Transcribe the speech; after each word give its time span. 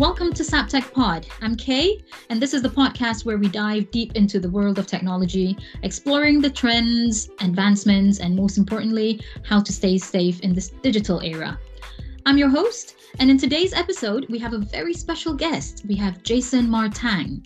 Welcome 0.00 0.32
to 0.32 0.42
SapTech 0.42 0.94
Pod. 0.94 1.26
I'm 1.42 1.54
Kay, 1.54 2.02
and 2.30 2.40
this 2.40 2.54
is 2.54 2.62
the 2.62 2.70
podcast 2.70 3.26
where 3.26 3.36
we 3.36 3.48
dive 3.48 3.90
deep 3.90 4.16
into 4.16 4.40
the 4.40 4.48
world 4.48 4.78
of 4.78 4.86
technology, 4.86 5.58
exploring 5.82 6.40
the 6.40 6.48
trends, 6.48 7.28
advancements, 7.42 8.18
and 8.18 8.34
most 8.34 8.56
importantly, 8.56 9.20
how 9.44 9.60
to 9.60 9.70
stay 9.70 9.98
safe 9.98 10.40
in 10.40 10.54
this 10.54 10.70
digital 10.70 11.20
era. 11.20 11.58
I'm 12.24 12.38
your 12.38 12.48
host, 12.48 12.96
and 13.18 13.30
in 13.30 13.36
today's 13.36 13.74
episode, 13.74 14.24
we 14.30 14.38
have 14.38 14.54
a 14.54 14.58
very 14.58 14.94
special 14.94 15.34
guest. 15.34 15.84
We 15.86 15.96
have 15.96 16.22
Jason 16.22 16.70
Mar-Tang, 16.70 17.44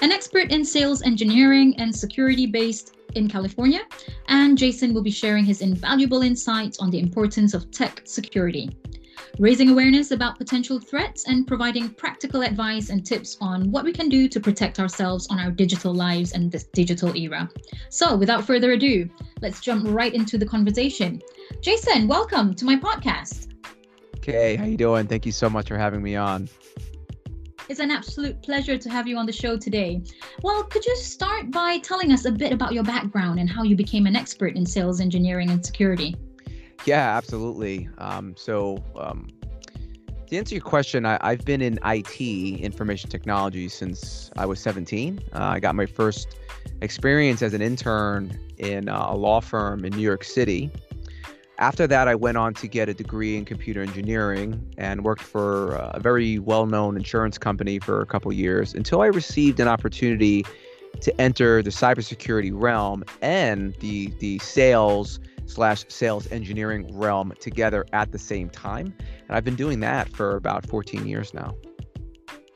an 0.00 0.12
expert 0.12 0.52
in 0.52 0.64
sales 0.64 1.02
engineering 1.02 1.74
and 1.78 1.92
security 1.92 2.46
based 2.46 2.94
in 3.16 3.28
California. 3.28 3.80
And 4.28 4.56
Jason 4.56 4.94
will 4.94 5.02
be 5.02 5.10
sharing 5.10 5.44
his 5.44 5.60
invaluable 5.60 6.22
insights 6.22 6.78
on 6.78 6.90
the 6.90 7.00
importance 7.00 7.52
of 7.52 7.68
tech 7.72 8.02
security 8.04 8.70
raising 9.38 9.68
awareness 9.68 10.12
about 10.12 10.38
potential 10.38 10.80
threats 10.80 11.28
and 11.28 11.46
providing 11.46 11.90
practical 11.90 12.42
advice 12.42 12.88
and 12.88 13.04
tips 13.04 13.36
on 13.40 13.70
what 13.70 13.84
we 13.84 13.92
can 13.92 14.08
do 14.08 14.28
to 14.28 14.40
protect 14.40 14.80
ourselves 14.80 15.26
on 15.28 15.38
our 15.38 15.50
digital 15.50 15.94
lives 15.94 16.32
and 16.32 16.50
this 16.50 16.64
digital 16.64 17.14
era. 17.14 17.48
So, 17.90 18.16
without 18.16 18.46
further 18.46 18.72
ado, 18.72 19.10
let's 19.42 19.60
jump 19.60 19.86
right 19.88 20.14
into 20.14 20.38
the 20.38 20.46
conversation. 20.46 21.20
Jason, 21.60 22.08
welcome 22.08 22.54
to 22.54 22.64
my 22.64 22.76
podcast. 22.76 23.52
Okay, 24.16 24.56
how 24.56 24.64
you 24.64 24.78
doing? 24.78 25.06
Thank 25.06 25.26
you 25.26 25.32
so 25.32 25.50
much 25.50 25.68
for 25.68 25.76
having 25.76 26.02
me 26.02 26.16
on. 26.16 26.48
It's 27.68 27.80
an 27.80 27.90
absolute 27.90 28.42
pleasure 28.42 28.78
to 28.78 28.88
have 28.88 29.06
you 29.06 29.18
on 29.18 29.26
the 29.26 29.32
show 29.32 29.58
today. 29.58 30.02
Well, 30.42 30.62
could 30.62 30.84
you 30.86 30.96
start 30.96 31.50
by 31.50 31.78
telling 31.78 32.12
us 32.12 32.24
a 32.24 32.32
bit 32.32 32.52
about 32.52 32.72
your 32.72 32.84
background 32.84 33.38
and 33.38 33.50
how 33.50 33.64
you 33.64 33.76
became 33.76 34.06
an 34.06 34.16
expert 34.16 34.56
in 34.56 34.64
sales 34.64 35.00
engineering 35.00 35.50
and 35.50 35.64
security? 35.64 36.16
Yeah, 36.86 37.16
absolutely. 37.16 37.88
Um, 37.98 38.34
so, 38.36 38.82
um, 38.96 39.28
to 40.28 40.36
answer 40.36 40.54
your 40.54 40.62
question, 40.62 41.04
I, 41.04 41.18
have 41.22 41.44
been 41.44 41.60
in 41.60 41.78
IT, 41.84 42.20
information 42.20 43.10
technology, 43.10 43.68
since 43.68 44.30
I 44.36 44.46
was 44.46 44.58
17. 44.60 45.20
Uh, 45.32 45.38
I 45.38 45.60
got 45.60 45.74
my 45.74 45.86
first 45.86 46.36
experience 46.80 47.42
as 47.42 47.54
an 47.54 47.62
intern 47.62 48.36
in 48.58 48.88
uh, 48.88 49.06
a 49.10 49.16
law 49.16 49.40
firm 49.40 49.84
in 49.84 49.92
New 49.92 50.02
York 50.02 50.24
City. 50.24 50.70
After 51.58 51.86
that, 51.86 52.06
I 52.06 52.14
went 52.14 52.36
on 52.36 52.54
to 52.54 52.68
get 52.68 52.88
a 52.88 52.94
degree 52.94 53.36
in 53.36 53.44
computer 53.44 53.82
engineering 53.82 54.68
and 54.76 55.04
worked 55.04 55.22
for 55.22 55.74
a 55.76 56.00
very 56.00 56.38
well 56.38 56.66
known 56.66 56.96
insurance 56.96 57.38
company 57.38 57.78
for 57.78 58.00
a 58.00 58.06
couple 58.06 58.32
years 58.32 58.74
until 58.74 59.02
I 59.02 59.06
received 59.06 59.58
an 59.60 59.68
opportunity 59.68 60.44
to 61.00 61.20
enter 61.20 61.62
the 61.62 61.70
cybersecurity 61.70 62.50
realm 62.52 63.04
and 63.22 63.74
the, 63.76 64.08
the 64.18 64.38
sales 64.40 65.20
slash 65.46 65.84
sales 65.88 66.30
engineering 66.30 66.86
realm 66.96 67.32
together 67.40 67.86
at 67.92 68.12
the 68.12 68.18
same 68.18 68.50
time. 68.50 68.94
And 69.28 69.36
I've 69.36 69.44
been 69.44 69.56
doing 69.56 69.80
that 69.80 70.08
for 70.08 70.36
about 70.36 70.66
14 70.66 71.06
years 71.06 71.32
now. 71.32 71.56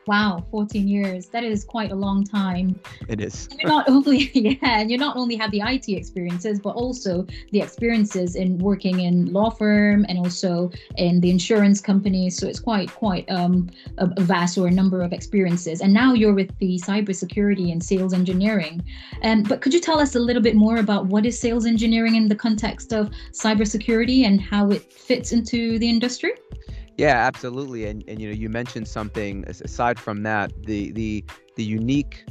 Wow, 0.06 0.44
14 0.50 0.88
years. 0.88 1.26
That 1.26 1.44
is 1.44 1.62
quite 1.62 1.92
a 1.92 1.94
long 1.94 2.24
time. 2.24 2.80
It 3.08 3.20
is. 3.20 3.48
you're 3.58 3.68
not 3.68 3.88
only 3.88 4.30
yeah, 4.34 4.56
and 4.62 4.90
you 4.90 4.96
not 4.96 5.16
only 5.16 5.36
have 5.36 5.50
the 5.50 5.60
IT 5.60 5.88
experiences, 5.88 6.58
but 6.58 6.70
also 6.70 7.26
the 7.52 7.60
experiences 7.60 8.34
in 8.34 8.58
working 8.58 9.00
in 9.00 9.32
law 9.32 9.50
firm 9.50 10.06
and 10.08 10.18
also 10.18 10.70
in 10.96 11.20
the 11.20 11.30
insurance 11.30 11.80
company. 11.80 12.30
So 12.30 12.46
it's 12.48 12.60
quite 12.60 12.90
quite 12.90 13.30
um, 13.30 13.68
a, 13.98 14.08
a 14.16 14.22
vast 14.22 14.56
or 14.56 14.68
a 14.68 14.70
number 14.70 15.02
of 15.02 15.12
experiences. 15.12 15.82
And 15.82 15.92
now 15.92 16.14
you're 16.14 16.34
with 16.34 16.56
the 16.58 16.78
cybersecurity 16.78 17.70
and 17.70 17.82
sales 17.82 18.14
engineering. 18.14 18.82
Um, 19.22 19.42
but 19.42 19.60
could 19.60 19.74
you 19.74 19.80
tell 19.80 20.00
us 20.00 20.14
a 20.14 20.20
little 20.20 20.42
bit 20.42 20.56
more 20.56 20.78
about 20.78 21.06
what 21.06 21.26
is 21.26 21.38
sales 21.38 21.66
engineering 21.66 22.14
in 22.14 22.26
the 22.28 22.34
context 22.34 22.92
of 22.92 23.10
cybersecurity 23.32 24.24
and 24.24 24.40
how 24.40 24.70
it 24.70 24.90
fits 24.90 25.32
into 25.32 25.78
the 25.78 25.88
industry? 25.88 26.32
Yeah, 26.96 27.16
absolutely. 27.16 27.86
And 27.86 28.04
and 28.08 28.20
you 28.20 28.28
know, 28.28 28.34
you 28.34 28.48
mentioned 28.48 28.88
something 28.88 29.44
aside 29.48 29.98
from 29.98 30.22
that, 30.24 30.52
the 30.64 30.92
the 30.92 31.24
the 31.56 31.64
unique 31.64 32.24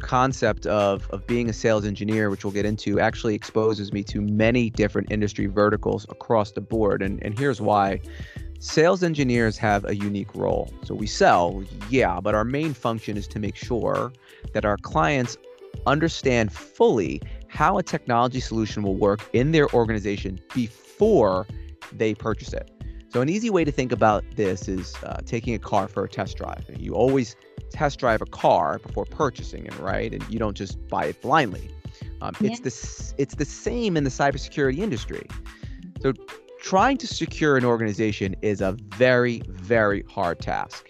concept 0.00 0.66
of 0.66 1.08
of 1.10 1.26
being 1.26 1.48
a 1.48 1.52
sales 1.52 1.84
engineer, 1.84 2.30
which 2.30 2.44
we'll 2.44 2.52
get 2.52 2.66
into, 2.66 3.00
actually 3.00 3.34
exposes 3.34 3.92
me 3.92 4.02
to 4.04 4.20
many 4.20 4.70
different 4.70 5.10
industry 5.10 5.46
verticals 5.46 6.04
across 6.10 6.52
the 6.52 6.60
board. 6.60 7.02
And 7.02 7.22
and 7.22 7.38
here's 7.38 7.60
why. 7.60 8.00
Sales 8.60 9.04
engineers 9.04 9.56
have 9.56 9.84
a 9.84 9.94
unique 9.94 10.34
role. 10.34 10.68
So 10.82 10.92
we 10.92 11.06
sell, 11.06 11.62
yeah, 11.90 12.18
but 12.20 12.34
our 12.34 12.44
main 12.44 12.74
function 12.74 13.16
is 13.16 13.28
to 13.28 13.38
make 13.38 13.54
sure 13.54 14.12
that 14.52 14.64
our 14.64 14.76
clients 14.78 15.36
understand 15.86 16.52
fully 16.52 17.22
how 17.46 17.78
a 17.78 17.84
technology 17.84 18.40
solution 18.40 18.82
will 18.82 18.96
work 18.96 19.20
in 19.32 19.52
their 19.52 19.72
organization 19.72 20.40
before 20.54 21.46
they 21.92 22.14
purchase 22.14 22.52
it. 22.52 22.68
So, 23.10 23.22
an 23.22 23.28
easy 23.30 23.48
way 23.48 23.64
to 23.64 23.72
think 23.72 23.90
about 23.90 24.22
this 24.36 24.68
is 24.68 24.94
uh, 25.02 25.20
taking 25.24 25.54
a 25.54 25.58
car 25.58 25.88
for 25.88 26.04
a 26.04 26.08
test 26.08 26.36
drive. 26.36 26.70
You 26.78 26.94
always 26.94 27.36
test 27.70 27.98
drive 27.98 28.20
a 28.20 28.26
car 28.26 28.78
before 28.80 29.06
purchasing 29.06 29.64
it, 29.64 29.78
right? 29.78 30.12
And 30.12 30.22
you 30.28 30.38
don't 30.38 30.56
just 30.56 30.86
buy 30.88 31.06
it 31.06 31.22
blindly. 31.22 31.70
Um, 32.20 32.34
yeah. 32.40 32.50
It's 32.50 32.60
the 32.60 33.14
it's 33.16 33.34
the 33.36 33.46
same 33.46 33.96
in 33.96 34.04
the 34.04 34.10
cybersecurity 34.10 34.78
industry. 34.78 35.26
So, 36.00 36.12
trying 36.60 36.98
to 36.98 37.06
secure 37.06 37.56
an 37.56 37.64
organization 37.64 38.36
is 38.42 38.60
a 38.60 38.76
very 38.96 39.40
very 39.48 40.04
hard 40.10 40.40
task. 40.40 40.88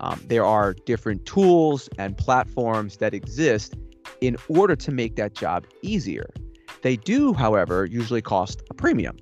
Um, 0.00 0.20
there 0.26 0.44
are 0.44 0.74
different 0.84 1.24
tools 1.24 1.88
and 1.96 2.16
platforms 2.18 2.98
that 2.98 3.14
exist 3.14 3.74
in 4.20 4.36
order 4.48 4.76
to 4.76 4.90
make 4.90 5.16
that 5.16 5.34
job 5.34 5.66
easier. 5.80 6.28
They 6.82 6.96
do, 6.96 7.32
however, 7.32 7.86
usually 7.86 8.20
cost 8.20 8.62
a 8.68 8.74
premium. 8.74 9.16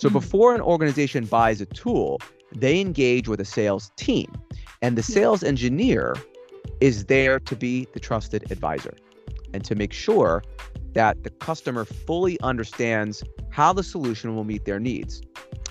So 0.00 0.08
mm-hmm. 0.08 0.16
before 0.16 0.54
an 0.54 0.62
organization 0.62 1.26
buys 1.26 1.60
a 1.60 1.66
tool, 1.66 2.20
they 2.56 2.80
engage 2.80 3.28
with 3.28 3.38
a 3.38 3.44
sales 3.44 3.92
team, 3.96 4.32
and 4.80 4.96
the 4.96 5.02
sales 5.02 5.44
engineer 5.44 6.16
is 6.80 7.04
there 7.04 7.38
to 7.40 7.54
be 7.54 7.86
the 7.92 8.00
trusted 8.00 8.50
advisor 8.50 8.94
and 9.52 9.62
to 9.62 9.74
make 9.74 9.92
sure 9.92 10.42
that 10.94 11.22
the 11.22 11.28
customer 11.28 11.84
fully 11.84 12.40
understands 12.40 13.22
how 13.50 13.74
the 13.74 13.82
solution 13.82 14.34
will 14.34 14.44
meet 14.44 14.64
their 14.64 14.80
needs. 14.80 15.20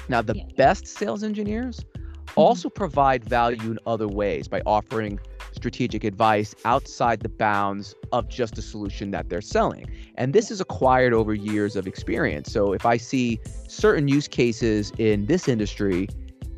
Now, 0.10 0.22
the 0.22 0.38
yeah. 0.38 0.44
best 0.56 0.86
sales 0.86 1.24
engineers 1.24 1.80
mm-hmm. 1.80 2.32
also 2.36 2.70
provide 2.70 3.24
value 3.26 3.72
in 3.72 3.80
other 3.88 4.08
ways 4.08 4.48
by 4.48 4.62
offering 4.68 5.20
strategic 5.52 6.04
advice 6.04 6.56
outside 6.66 7.22
the 7.22 7.30
bounds 7.30 7.96
of 8.12 8.28
just 8.30 8.58
a 8.58 8.62
solution 8.62 9.12
that 9.12 9.30
they're 9.30 9.42
selling. 9.42 9.86
And 10.16 10.34
this 10.34 10.52
is 10.52 10.62
acquired 10.62 11.14
over 11.14 11.34
years 11.34 11.76
of 11.76 11.88
experience. 11.88 12.52
So 12.52 12.74
if 12.74 12.86
I 12.86 12.98
see 12.98 13.40
certain 13.68 14.08
use 14.08 14.28
cases 14.28 14.92
in 14.98 15.26
this 15.26 15.48
industry, 15.48 16.08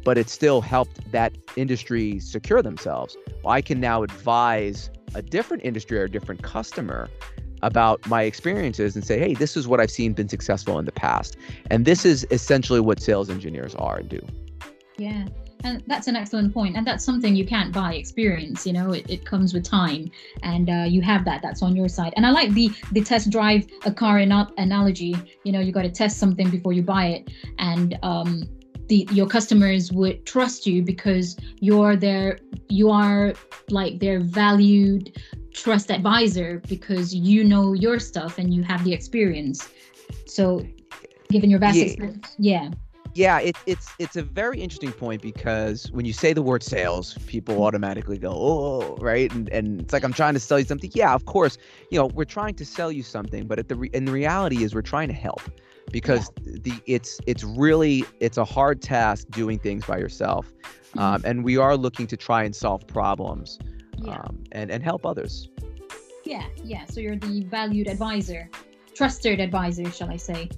but 0.04 0.18
it 0.18 0.30
still 0.30 0.62
helped 0.62 1.12
that 1.12 1.38
industry 1.56 2.20
secure 2.20 2.62
themselves, 2.62 3.16
well, 3.44 3.54
I 3.54 3.62
can 3.62 3.80
now 3.80 4.04
advise 4.04 4.90
a 5.14 5.22
different 5.22 5.64
industry 5.64 6.00
or 6.00 6.06
a 6.06 6.10
different 6.10 6.42
customer 6.42 7.10
about 7.62 8.06
my 8.08 8.24
experiences 8.24 8.96
and 8.96 9.06
say, 9.06 9.20
hey, 9.20 9.36
this 9.36 9.56
is 9.56 9.68
what 9.68 9.80
I've 9.80 9.92
seen 9.92 10.14
been 10.14 10.30
successful 10.30 10.80
in 10.80 10.86
the 10.86 10.92
past. 10.92 11.38
And 11.70 11.86
this 11.86 12.06
is 12.06 12.26
essentially 12.32 12.80
what 12.80 13.00
sales 13.00 13.30
engineers 13.30 13.76
are 13.76 13.98
and 13.98 14.10
do. 14.10 14.26
Yeah. 15.02 15.26
And 15.64 15.84
that's 15.88 16.08
an 16.08 16.16
excellent 16.16 16.54
point 16.54 16.78
and 16.78 16.86
that's 16.86 17.04
something 17.04 17.36
you 17.36 17.46
can't 17.46 17.72
buy 17.72 17.94
experience 17.94 18.66
you 18.66 18.74
know 18.74 18.92
it, 18.94 19.08
it 19.08 19.26
comes 19.26 19.54
with 19.54 19.64
time 19.64 20.12
and 20.42 20.70
uh, 20.70 20.86
you 20.88 21.02
have 21.02 21.24
that 21.26 21.42
that's 21.42 21.62
on 21.62 21.76
your 21.76 21.88
side. 21.88 22.14
And 22.18 22.26
i 22.26 22.32
like 22.32 22.52
the 22.54 22.72
the 22.92 23.02
test 23.02 23.30
drive 23.30 23.68
a 23.86 23.92
car 23.92 24.18
analogy 24.20 25.16
you 25.44 25.52
know 25.52 25.60
you 25.60 25.72
got 25.72 25.84
to 25.84 25.92
test 25.92 26.18
something 26.18 26.50
before 26.50 26.74
you 26.74 26.84
buy 26.84 27.06
it 27.08 27.30
and 27.58 27.98
um, 28.04 28.44
the, 28.90 29.08
your 29.12 29.28
customers 29.28 29.92
would 29.92 30.26
trust 30.26 30.68
you 30.68 30.84
because 30.84 31.36
you're 31.60 31.96
their 31.96 32.40
you 32.70 32.90
are 32.90 33.34
like 33.70 34.00
their 34.00 34.20
valued 34.20 35.20
trust 35.54 35.92
advisor 35.92 36.62
because 36.68 37.14
you 37.14 37.44
know 37.44 37.74
your 37.74 38.00
stuff 38.00 38.38
and 38.38 38.54
you 38.54 38.64
have 38.64 38.84
the 38.84 38.94
experience. 38.94 39.70
So 40.26 40.66
given 41.30 41.50
your 41.50 41.60
vast 41.60 41.78
yeah. 41.78 41.86
experience 41.86 42.36
yeah 42.38 42.70
yeah, 43.14 43.40
it, 43.40 43.58
it's 43.66 43.94
it's 44.00 44.16
a 44.16 44.22
very 44.24 44.62
interesting 44.62 44.92
point 44.92 45.22
because 45.22 45.92
when 45.92 46.06
you 46.06 46.14
say 46.14 46.34
the 46.34 46.42
word 46.42 46.64
sales, 46.64 47.18
people 47.28 47.64
automatically 47.64 48.18
go, 48.18 48.32
oh, 48.32 48.98
right, 49.02 49.32
and 49.34 49.50
and 49.50 49.82
it's 49.82 49.94
like 49.94 50.04
I'm 50.04 50.14
trying 50.14 50.34
to 50.34 50.40
sell 50.40 50.60
you 50.60 50.66
something. 50.66 50.92
Yeah, 50.94 51.14
of 51.14 51.26
course, 51.26 51.58
you 51.90 52.00
know 52.00 52.08
we're 52.08 52.26
trying 52.26 52.56
to 52.56 52.66
sell 52.66 52.92
you 52.92 53.04
something, 53.04 53.48
but 53.48 53.60
at 53.60 53.68
the 53.68 53.76
re- 53.76 53.92
and 53.94 54.08
the 54.08 54.12
reality 54.12 54.64
is 54.64 54.74
we're 54.74 54.82
trying 54.82 55.10
to 55.10 55.14
help 55.14 55.42
because 55.92 56.32
yeah. 56.44 56.54
the 56.62 56.74
it's 56.86 57.20
it's 57.28 57.44
really 57.44 58.06
it's 58.20 58.38
a 58.38 58.46
hard 58.46 58.82
task 58.82 59.28
doing 59.32 59.60
things 59.60 59.86
by 59.86 59.98
yourself, 59.98 60.52
mm-hmm. 60.64 61.00
um, 61.00 61.22
and 61.26 61.44
we 61.44 61.58
are 61.58 61.76
looking 61.76 62.08
to 62.08 62.18
try 62.18 62.44
and 62.44 62.56
solve 62.56 62.88
problems, 62.88 63.60
yeah. 63.98 64.14
um, 64.14 64.44
and 64.54 64.72
and 64.72 64.84
help 64.84 65.06
others. 65.06 65.50
Yeah, 66.24 66.46
yeah. 66.64 66.86
So 66.86 67.02
you're 67.02 67.18
the 67.18 67.44
valued 67.44 67.88
advisor, 67.88 68.50
trusted 68.96 69.40
advisor, 69.40 69.92
shall 69.92 70.10
I 70.10 70.18
say? 70.18 70.50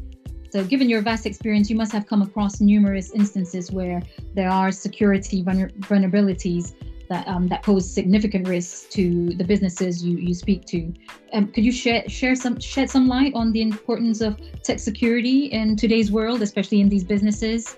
So, 0.54 0.64
given 0.64 0.88
your 0.88 1.02
vast 1.02 1.26
experience, 1.26 1.68
you 1.68 1.76
must 1.76 1.92
have 1.94 2.06
come 2.06 2.22
across 2.22 2.62
numerous 2.62 3.12
instances 3.14 3.72
where 3.72 4.04
there 4.36 4.52
are 4.52 4.72
security 4.72 5.44
vulnerabilities 5.44 6.76
that 7.10 7.28
um, 7.28 7.48
that 7.48 7.64
pose 7.64 7.92
significant 7.92 8.48
risks 8.48 8.88
to 8.94 9.34
the 9.34 9.44
businesses 9.44 10.06
you, 10.06 10.16
you 10.16 10.36
speak 10.36 10.66
to. 10.66 10.94
Um, 11.34 11.48
could 11.48 11.66
you 11.66 11.72
share 11.72 12.08
share 12.08 12.36
some 12.36 12.60
shed 12.60 12.88
some 12.88 13.08
light 13.08 13.34
on 13.34 13.52
the 13.52 13.64
importance 13.64 14.22
of 14.22 14.40
tech 14.62 14.78
security 14.78 15.46
in 15.46 15.76
today's 15.76 16.12
world, 16.12 16.44
especially 16.44 16.82
in 16.82 16.88
these 16.88 17.04
businesses? 17.04 17.76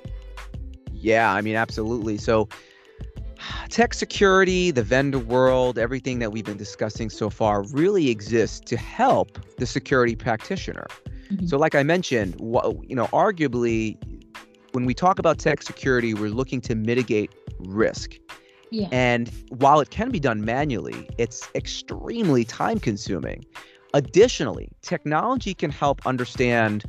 Yeah, 0.91 1.31
I 1.31 1.39
mean, 1.39 1.55
absolutely. 1.55 2.17
So 2.17 2.49
tech 3.69 3.93
security, 3.93 4.71
the 4.71 4.83
vendor 4.83 5.19
world, 5.19 5.79
everything 5.79 6.19
that 6.19 6.33
we've 6.33 6.43
been 6.43 6.57
discussing 6.57 7.09
so 7.09 7.29
far 7.29 7.63
really 7.71 8.09
exists 8.09 8.59
to 8.65 8.75
help 8.75 9.39
the 9.55 9.65
security 9.65 10.17
practitioner. 10.17 10.87
Mm-hmm. 11.29 11.47
So, 11.47 11.57
like 11.57 11.75
I 11.75 11.83
mentioned, 11.83 12.35
you 12.39 12.95
know, 12.95 13.07
arguably, 13.07 13.97
when 14.73 14.85
we 14.85 14.93
talk 14.93 15.19
about 15.19 15.39
tech 15.39 15.63
security, 15.63 16.13
we're 16.13 16.29
looking 16.29 16.61
to 16.61 16.75
mitigate 16.75 17.33
risk. 17.59 18.15
Yeah. 18.71 18.89
And 18.91 19.31
while 19.49 19.79
it 19.79 19.89
can 19.89 20.09
be 20.09 20.19
done 20.19 20.43
manually, 20.43 21.07
it's 21.17 21.47
extremely 21.55 22.43
time 22.43 22.79
consuming. 22.79 23.45
Additionally, 23.93 24.69
technology 24.81 25.53
can 25.53 25.71
help 25.71 26.05
understand 26.05 26.83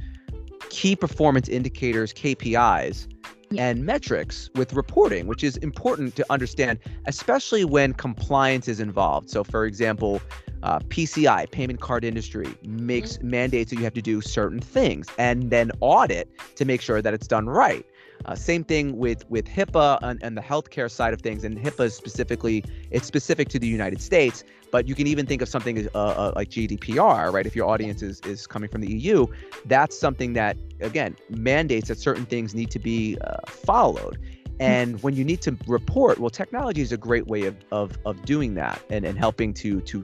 key 0.71 0.97
performance 0.97 1.49
indicators, 1.49 2.13
KPIs, 2.13 3.07
yeah. 3.51 3.69
and 3.69 3.85
metrics 3.85 4.51
with 4.57 4.73
reporting, 4.73 5.29
which 5.29 5.45
is 5.45 5.57
important 5.59 6.17
to 6.17 6.27
understand, 6.31 6.81
especially 7.07 7.65
when 7.65 7.93
compliance 7.93 8.67
is 8.67 8.81
involved. 8.81 9.31
So, 9.31 9.45
for 9.45 9.65
example, 9.65 10.21
uh, 10.63 10.79
PCI, 10.81 11.51
payment 11.51 11.81
card 11.81 12.05
industry, 12.05 12.49
makes 12.63 13.17
mm-hmm. 13.17 13.31
mandates 13.31 13.71
that 13.71 13.77
you 13.77 13.85
have 13.85 13.95
to 13.95 14.03
do 14.03 14.21
certain 14.21 14.61
things 14.61 15.09
and 15.19 15.51
then 15.51 15.71
audit 15.81 16.29
to 16.57 16.65
make 16.65 16.81
sure 16.81 17.03
that 17.03 17.15
it's 17.15 17.27
done 17.27 17.47
right. 17.47 17.87
Uh, 18.25 18.35
same 18.35 18.65
thing 18.65 18.97
with 18.97 19.29
with 19.29 19.47
HIPAA 19.47 19.99
and, 20.03 20.23
and 20.23 20.37
the 20.37 20.41
healthcare 20.41 20.91
side 20.91 21.13
of 21.13 21.21
things. 21.21 21.45
And 21.45 21.59
HIPAA 21.59 21.87
is 21.87 21.95
specifically 21.95 22.65
it's 22.91 23.07
specific 23.07 23.49
to 23.51 23.59
the 23.59 23.67
United 23.67 24.01
States, 24.01 24.43
but 24.73 24.89
you 24.89 24.95
can 24.95 25.07
even 25.07 25.27
think 25.27 25.43
of 25.43 25.49
something 25.49 25.87
uh, 25.95 25.99
uh, 25.99 26.33
like 26.35 26.49
GDPR, 26.49 27.33
right? 27.33 27.47
If 27.47 27.55
your 27.55 27.69
audience 27.69 28.03
is 28.03 28.21
is 28.21 28.47
coming 28.47 28.69
from 28.69 28.81
the 28.81 28.91
EU, 28.91 29.27
that's 29.67 29.99
something 29.99 30.33
that 30.33 30.57
again 30.81 31.17
mandates 31.29 31.89
that 31.89 31.99
certain 31.99 32.27
things 32.27 32.55
need 32.55 32.71
to 32.71 32.79
be 32.79 33.19
uh, 33.21 33.37
followed. 33.47 34.19
And 34.59 35.03
when 35.03 35.15
you 35.15 35.23
need 35.23 35.43
to 35.43 35.57
report, 35.67 36.19
well, 36.19 36.31
technology 36.31 36.81
is 36.81 36.91
a 36.91 36.97
great 36.97 37.27
way 37.27 37.43
of 37.43 37.57
of, 37.71 37.99
of 38.07 38.25
doing 38.25 38.55
that 38.55 38.83
and, 38.91 39.05
and 39.05 39.19
helping 39.19 39.53
to 39.55 39.81
to 39.83 40.03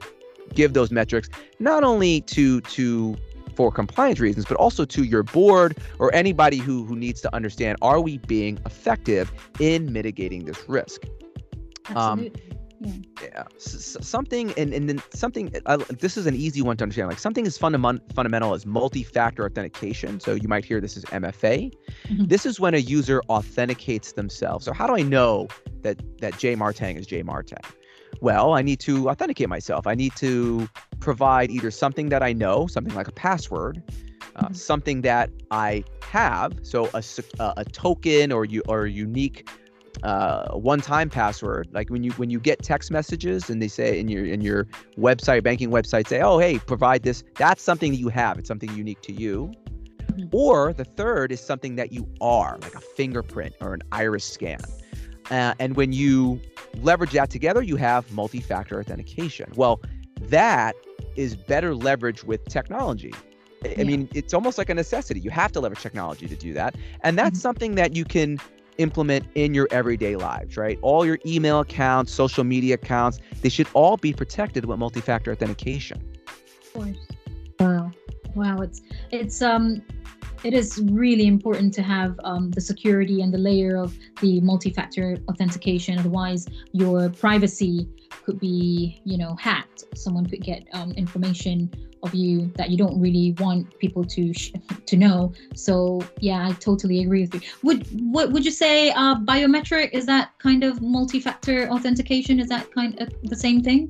give 0.53 0.73
those 0.73 0.91
metrics 0.91 1.29
not 1.59 1.83
only 1.83 2.21
to 2.21 2.61
to 2.61 3.17
for 3.55 3.71
compliance 3.71 4.19
reasons, 4.19 4.45
but 4.45 4.57
also 4.57 4.85
to 4.85 5.03
your 5.03 5.23
board 5.23 5.77
or 5.99 6.13
anybody 6.13 6.57
who, 6.57 6.85
who 6.85 6.95
needs 6.95 7.21
to 7.21 7.35
understand 7.35 7.77
are 7.81 8.01
we 8.01 8.17
being 8.19 8.59
effective 8.65 9.31
in 9.59 9.93
mitigating 9.93 10.45
this 10.45 10.63
risk? 10.67 11.03
Absolutely. 11.89 12.27
Um, 12.29 12.53
yeah. 13.21 13.43
S- 13.55 13.95
something 14.01 14.53
and, 14.57 14.73
and 14.73 14.89
then 14.89 15.01
something 15.13 15.53
uh, 15.67 15.77
this 15.99 16.17
is 16.17 16.25
an 16.25 16.35
easy 16.35 16.61
one 16.61 16.75
to 16.77 16.83
understand 16.83 17.07
like 17.07 17.19
something 17.19 17.47
as 17.47 17.57
fundament, 17.57 18.01
fundamental 18.13 18.53
as 18.53 18.65
multi-factor 18.65 19.45
authentication 19.45 20.19
so 20.19 20.33
you 20.33 20.49
might 20.49 20.65
hear 20.65 20.81
this 20.81 20.97
is 20.97 21.05
mfa 21.05 21.71
mm-hmm. 21.71 22.25
this 22.25 22.45
is 22.45 22.59
when 22.59 22.73
a 22.73 22.79
user 22.79 23.21
authenticates 23.29 24.13
themselves 24.13 24.65
so 24.65 24.73
how 24.73 24.85
do 24.85 24.97
i 24.97 25.01
know 25.01 25.47
that 25.81 25.97
that 26.19 26.37
jay 26.37 26.55
Mar-Tang 26.55 26.97
is 26.97 27.05
jay 27.05 27.23
Mar-Tang 27.23 27.63
well, 28.23 28.53
I 28.53 28.61
need 28.61 28.79
to 28.79 29.09
authenticate 29.09 29.49
myself. 29.49 29.85
I 29.85 29.95
need 29.95 30.15
to 30.15 30.69
provide 31.01 31.51
either 31.51 31.69
something 31.69 32.07
that 32.07 32.23
I 32.23 32.31
know, 32.31 32.67
something 32.67 32.95
like 32.95 33.09
a 33.09 33.11
password, 33.11 33.83
uh, 34.37 34.45
mm-hmm. 34.45 34.53
something 34.53 35.01
that 35.01 35.29
I 35.51 35.83
have, 36.03 36.53
so 36.63 36.89
a, 36.93 37.03
uh, 37.39 37.53
a 37.57 37.65
token 37.65 38.31
or 38.31 38.45
you 38.45 38.63
or 38.69 38.85
a 38.85 38.89
unique 38.89 39.49
uh, 40.03 40.53
one-time 40.53 41.09
password. 41.09 41.67
Like 41.73 41.89
when 41.89 42.01
you 42.01 42.11
when 42.13 42.29
you 42.29 42.39
get 42.39 42.63
text 42.63 42.91
messages 42.91 43.49
and 43.49 43.61
they 43.61 43.67
say 43.67 43.99
in 43.99 44.07
your 44.07 44.25
in 44.25 44.39
your 44.39 44.67
website 44.97 45.43
banking 45.43 45.69
website 45.69 46.07
say, 46.07 46.21
oh 46.21 46.39
hey, 46.39 46.59
provide 46.59 47.03
this. 47.03 47.25
That's 47.35 47.61
something 47.61 47.91
that 47.91 47.99
you 47.99 48.07
have. 48.07 48.39
It's 48.39 48.47
something 48.47 48.73
unique 48.73 49.01
to 49.01 49.11
you. 49.11 49.51
Mm-hmm. 50.13 50.27
Or 50.31 50.71
the 50.71 50.85
third 50.85 51.33
is 51.33 51.41
something 51.41 51.75
that 51.75 51.91
you 51.91 52.07
are, 52.21 52.57
like 52.61 52.75
a 52.75 52.81
fingerprint 52.81 53.55
or 53.59 53.73
an 53.73 53.81
iris 53.91 54.23
scan. 54.23 54.61
Uh, 55.31 55.53
and 55.59 55.75
when 55.75 55.93
you 55.93 56.39
leverage 56.81 57.11
that 57.11 57.29
together, 57.29 57.61
you 57.61 57.75
have 57.75 58.11
multi 58.11 58.39
factor 58.39 58.79
authentication. 58.79 59.51
Well, 59.55 59.81
that 60.21 60.75
is 61.15 61.35
better 61.35 61.75
leverage 61.75 62.23
with 62.23 62.45
technology. 62.45 63.13
I 63.63 63.75
yeah. 63.77 63.83
mean, 63.83 64.09
it's 64.13 64.33
almost 64.33 64.57
like 64.57 64.69
a 64.69 64.73
necessity. 64.73 65.19
You 65.19 65.29
have 65.29 65.51
to 65.53 65.59
leverage 65.59 65.81
technology 65.81 66.27
to 66.27 66.35
do 66.35 66.53
that. 66.53 66.75
And 67.01 67.17
that's 67.17 67.31
mm-hmm. 67.31 67.37
something 67.37 67.75
that 67.75 67.95
you 67.95 68.03
can 68.03 68.39
implement 68.77 69.25
in 69.35 69.53
your 69.53 69.67
everyday 69.71 70.15
lives, 70.15 70.57
right? 70.57 70.79
All 70.81 71.05
your 71.05 71.19
email 71.25 71.59
accounts, 71.59 72.11
social 72.11 72.43
media 72.43 72.75
accounts, 72.75 73.19
they 73.41 73.49
should 73.49 73.67
all 73.73 73.97
be 73.97 74.13
protected 74.13 74.65
with 74.65 74.79
multi 74.79 75.01
factor 75.01 75.31
authentication. 75.31 76.01
Of 76.27 76.73
course. 76.73 76.97
Wow. 77.59 77.91
Wow. 78.35 78.61
It's, 78.61 78.81
it's, 79.11 79.41
um, 79.41 79.81
it 80.43 80.53
is 80.53 80.81
really 80.91 81.27
important 81.27 81.73
to 81.75 81.81
have 81.81 82.19
um, 82.23 82.51
the 82.51 82.61
security 82.61 83.21
and 83.21 83.33
the 83.33 83.37
layer 83.37 83.77
of 83.77 83.95
the 84.21 84.41
multi-factor 84.41 85.17
authentication. 85.29 85.97
Otherwise 85.97 86.47
your 86.71 87.09
privacy 87.09 87.87
could 88.25 88.39
be 88.39 89.01
you 89.05 89.17
know 89.17 89.35
hacked. 89.35 89.85
Someone 89.95 90.25
could 90.25 90.41
get 90.43 90.67
um, 90.73 90.91
information 90.91 91.71
of 92.03 92.13
you 92.13 92.51
that 92.55 92.69
you 92.69 92.77
don't 92.77 92.99
really 92.99 93.33
want 93.39 93.79
people 93.79 94.03
to 94.03 94.33
sh- 94.33 94.51
to 94.85 94.97
know. 94.97 95.31
So 95.55 96.01
yeah 96.19 96.47
i 96.47 96.51
totally 96.53 97.01
agree 97.03 97.21
with 97.21 97.35
you. 97.35 97.41
Would 97.63 97.87
what 98.11 98.31
would 98.31 98.43
you 98.43 98.51
say 98.51 98.91
uh, 98.91 99.15
biometric 99.15 99.91
is 99.93 100.05
that 100.07 100.31
kind 100.39 100.63
of 100.63 100.81
multi-factor 100.81 101.69
authentication? 101.69 102.39
Is 102.39 102.49
that 102.49 102.71
kind 102.73 102.99
of 103.01 103.13
the 103.23 103.35
same 103.35 103.61
thing? 103.63 103.89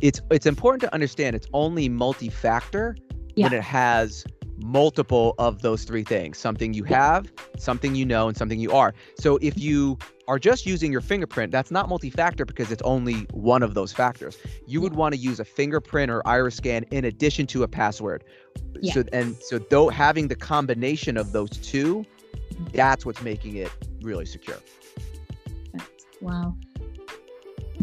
It's 0.00 0.20
it's 0.30 0.46
important 0.46 0.80
to 0.82 0.92
understand 0.92 1.36
it's 1.36 1.48
only 1.52 1.88
multi-factor 1.88 2.96
yeah. 3.36 3.44
when 3.44 3.52
it 3.52 3.62
has 3.62 4.24
multiple 4.62 5.34
of 5.38 5.62
those 5.62 5.84
three 5.84 6.04
things 6.04 6.38
something 6.38 6.74
you 6.74 6.84
have, 6.84 7.30
something 7.58 7.94
you 7.94 8.04
know, 8.04 8.28
and 8.28 8.36
something 8.36 8.60
you 8.60 8.72
are. 8.72 8.94
So 9.18 9.38
if 9.42 9.58
you 9.58 9.98
are 10.28 10.38
just 10.38 10.66
using 10.66 10.92
your 10.92 11.00
fingerprint, 11.00 11.52
that's 11.52 11.70
not 11.70 11.88
multi 11.88 12.10
factor 12.10 12.44
because 12.44 12.70
it's 12.70 12.82
only 12.82 13.26
one 13.32 13.62
of 13.62 13.74
those 13.74 13.92
factors. 13.92 14.38
You 14.66 14.80
would 14.80 14.94
want 14.94 15.14
to 15.14 15.20
use 15.20 15.40
a 15.40 15.44
fingerprint 15.44 16.10
or 16.10 16.26
iris 16.26 16.56
scan 16.56 16.84
in 16.90 17.04
addition 17.04 17.46
to 17.48 17.62
a 17.62 17.68
password. 17.68 18.24
Yeah. 18.80 18.94
So 18.94 19.04
and 19.12 19.36
so 19.36 19.58
though 19.58 19.88
having 19.88 20.28
the 20.28 20.36
combination 20.36 21.16
of 21.16 21.32
those 21.32 21.50
two, 21.50 22.04
that's 22.72 23.04
what's 23.04 23.22
making 23.22 23.56
it 23.56 23.70
really 24.02 24.26
secure. 24.26 24.58
Wow 26.20 26.56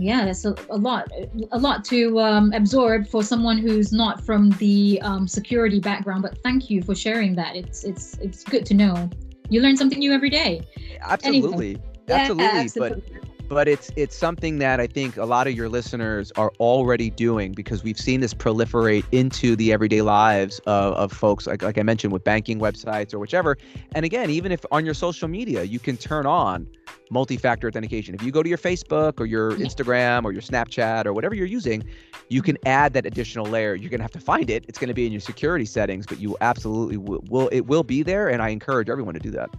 yeah 0.02 0.26
that's 0.26 0.46
a, 0.46 0.56
a 0.70 0.78
lot 0.78 1.10
a 1.52 1.58
lot 1.58 1.84
to 1.84 2.20
um, 2.20 2.52
absorb 2.54 3.08
for 3.08 3.24
someone 3.24 3.58
who's 3.58 3.92
not 3.92 4.24
from 4.24 4.50
the 4.52 5.00
um, 5.02 5.28
security 5.28 5.80
background 5.80 6.22
but 6.22 6.38
thank 6.44 6.70
you 6.70 6.82
for 6.82 6.96
sharing 6.96 7.36
that 7.36 7.56
it's 7.56 7.84
it's 7.84 8.18
it's 8.20 8.44
good 8.44 8.66
to 8.66 8.74
know 8.74 9.10
you 9.50 9.62
learn 9.62 9.76
something 9.76 10.00
new 10.00 10.12
every 10.12 10.30
day 10.30 10.62
absolutely 11.02 11.72
anyway. 11.72 11.82
absolutely, 12.10 12.44
yeah, 12.44 12.62
absolutely. 12.62 13.20
but 13.22 13.30
but 13.50 13.68
it's 13.68 13.92
it's 13.96 14.16
something 14.16 14.60
that 14.60 14.80
I 14.80 14.88
think 14.88 15.18
a 15.18 15.26
lot 15.26 15.48
of 15.48 15.54
your 15.54 15.68
listeners 15.68 16.32
are 16.38 16.52
already 16.60 17.10
doing 17.10 17.52
because 17.52 17.84
we've 17.84 18.00
seen 18.00 18.22
this 18.22 18.34
proliferate 18.34 19.04
into 19.12 19.56
the 19.56 19.74
everyday 19.74 20.04
lives 20.04 20.60
of, 20.68 20.94
of 20.94 21.12
folks 21.12 21.48
like 21.48 21.64
like 21.64 21.78
I 21.78 21.84
mentioned 21.84 22.14
with 22.14 22.24
banking 22.24 22.60
websites 22.60 23.14
or 23.14 23.20
whichever. 23.20 23.58
And 23.96 24.06
again, 24.06 24.30
even 24.30 24.52
if 24.52 24.64
on 24.72 24.86
your 24.86 24.94
social 24.94 25.28
media 25.28 25.64
you 25.64 25.80
can 25.80 25.98
turn 25.98 26.26
on 26.28 26.68
multi-factor 27.10 27.68
authentication. 27.68 28.16
If 28.16 28.24
you 28.24 28.32
go 28.32 28.44
to 28.44 28.50
your 28.50 28.58
Facebook 28.58 29.20
or 29.20 29.26
your 29.26 29.52
Instagram 29.54 30.26
or 30.26 30.32
your 30.32 30.42
Snapchat 30.42 31.06
or 31.06 31.14
whatever 31.14 31.36
you're 31.36 31.48
using, 31.48 31.84
you 32.30 32.42
can 32.42 32.58
add 32.66 32.94
that 32.94 33.06
additional 33.06 33.46
layer. 33.46 33.76
You're 33.76 33.90
gonna 33.90 34.04
have 34.04 34.12
to 34.12 34.20
find 34.20 34.50
it. 34.50 34.66
It's 34.68 34.78
gonna 34.78 34.94
be 34.94 35.06
in 35.06 35.12
your 35.12 35.22
security 35.22 35.66
settings, 35.66 36.06
but 36.06 36.20
you 36.20 36.38
absolutely 36.42 36.98
will, 36.98 37.24
will 37.30 37.50
it 37.50 37.62
will 37.62 37.84
be 37.84 38.04
there, 38.04 38.30
and 38.30 38.42
I 38.42 38.50
encourage 38.50 38.90
everyone 38.90 39.14
to 39.16 39.20
do 39.20 39.32
that. 39.32 39.50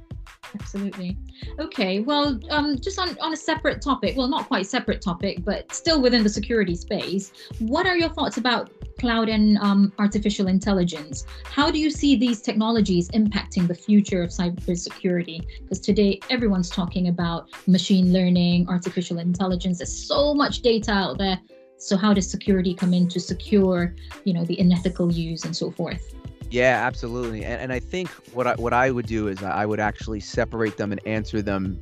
Absolutely. 0.54 1.16
Okay. 1.58 2.00
Well, 2.00 2.40
um, 2.50 2.78
just 2.78 2.98
on, 2.98 3.16
on 3.20 3.32
a 3.32 3.36
separate 3.36 3.80
topic, 3.80 4.16
well, 4.16 4.28
not 4.28 4.48
quite 4.48 4.66
separate 4.66 5.00
topic, 5.00 5.44
but 5.44 5.72
still 5.72 6.02
within 6.02 6.22
the 6.22 6.28
security 6.28 6.74
space, 6.74 7.32
what 7.60 7.86
are 7.86 7.96
your 7.96 8.08
thoughts 8.08 8.36
about 8.36 8.70
cloud 9.00 9.28
and 9.28 9.58
um, 9.58 9.92
artificial 9.98 10.46
intelligence? 10.46 11.24
How 11.44 11.70
do 11.70 11.78
you 11.78 11.90
see 11.90 12.16
these 12.16 12.40
technologies 12.40 13.08
impacting 13.10 13.66
the 13.66 13.74
future 13.74 14.22
of 14.22 14.30
cybersecurity? 14.30 15.46
Because 15.62 15.80
today 15.80 16.20
everyone's 16.28 16.70
talking 16.70 17.08
about 17.08 17.48
machine 17.66 18.12
learning, 18.12 18.68
artificial 18.68 19.18
intelligence. 19.18 19.78
There's 19.78 19.96
so 19.96 20.34
much 20.34 20.60
data 20.60 20.92
out 20.92 21.18
there. 21.18 21.40
So 21.78 21.96
how 21.96 22.12
does 22.12 22.30
security 22.30 22.74
come 22.74 22.92
in 22.92 23.08
to 23.08 23.18
secure, 23.18 23.94
you 24.24 24.34
know, 24.34 24.44
the 24.44 24.58
unethical 24.58 25.10
use 25.10 25.44
and 25.46 25.56
so 25.56 25.70
forth? 25.70 26.14
Yeah, 26.50 26.84
absolutely. 26.84 27.44
And, 27.44 27.62
and 27.62 27.72
I 27.72 27.78
think 27.78 28.08
what 28.34 28.46
I, 28.46 28.54
what 28.56 28.74
I 28.74 28.90
would 28.90 29.06
do 29.06 29.28
is 29.28 29.42
I 29.42 29.64
would 29.64 29.80
actually 29.80 30.20
separate 30.20 30.76
them 30.76 30.92
and 30.92 31.00
answer 31.06 31.40
them 31.40 31.80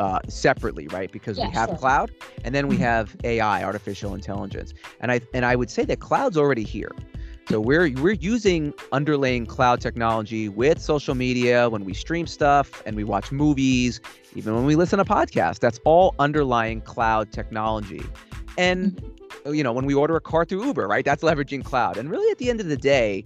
uh, 0.00 0.18
separately, 0.28 0.88
right? 0.88 1.12
Because 1.12 1.38
yeah, 1.38 1.46
we 1.46 1.52
have 1.52 1.68
sure. 1.68 1.78
cloud 1.78 2.10
and 2.42 2.54
then 2.54 2.66
we 2.68 2.76
mm-hmm. 2.76 2.84
have 2.84 3.14
AI, 3.22 3.62
artificial 3.62 4.14
intelligence. 4.14 4.72
And 5.00 5.12
I 5.12 5.20
and 5.34 5.44
I 5.44 5.54
would 5.54 5.70
say 5.70 5.84
that 5.84 6.00
cloud's 6.00 6.38
already 6.38 6.64
here. 6.64 6.90
So 7.50 7.60
we're 7.60 7.92
we're 8.00 8.12
using 8.14 8.72
underlying 8.92 9.44
cloud 9.44 9.80
technology 9.80 10.48
with 10.48 10.80
social 10.80 11.14
media 11.14 11.68
when 11.68 11.84
we 11.84 11.92
stream 11.92 12.26
stuff 12.26 12.82
and 12.86 12.96
we 12.96 13.04
watch 13.04 13.30
movies, 13.30 14.00
even 14.34 14.54
when 14.54 14.64
we 14.64 14.74
listen 14.74 14.98
to 14.98 15.04
podcasts. 15.04 15.58
That's 15.58 15.78
all 15.84 16.14
underlying 16.18 16.80
cloud 16.80 17.30
technology. 17.30 18.02
And 18.56 18.92
mm-hmm. 18.92 19.54
you 19.54 19.62
know, 19.62 19.72
when 19.72 19.84
we 19.84 19.92
order 19.92 20.16
a 20.16 20.20
car 20.20 20.46
through 20.46 20.64
Uber, 20.64 20.88
right? 20.88 21.04
That's 21.04 21.22
leveraging 21.22 21.62
cloud. 21.62 21.98
And 21.98 22.10
really 22.10 22.30
at 22.30 22.38
the 22.38 22.48
end 22.48 22.60
of 22.60 22.68
the 22.68 22.76
day, 22.76 23.22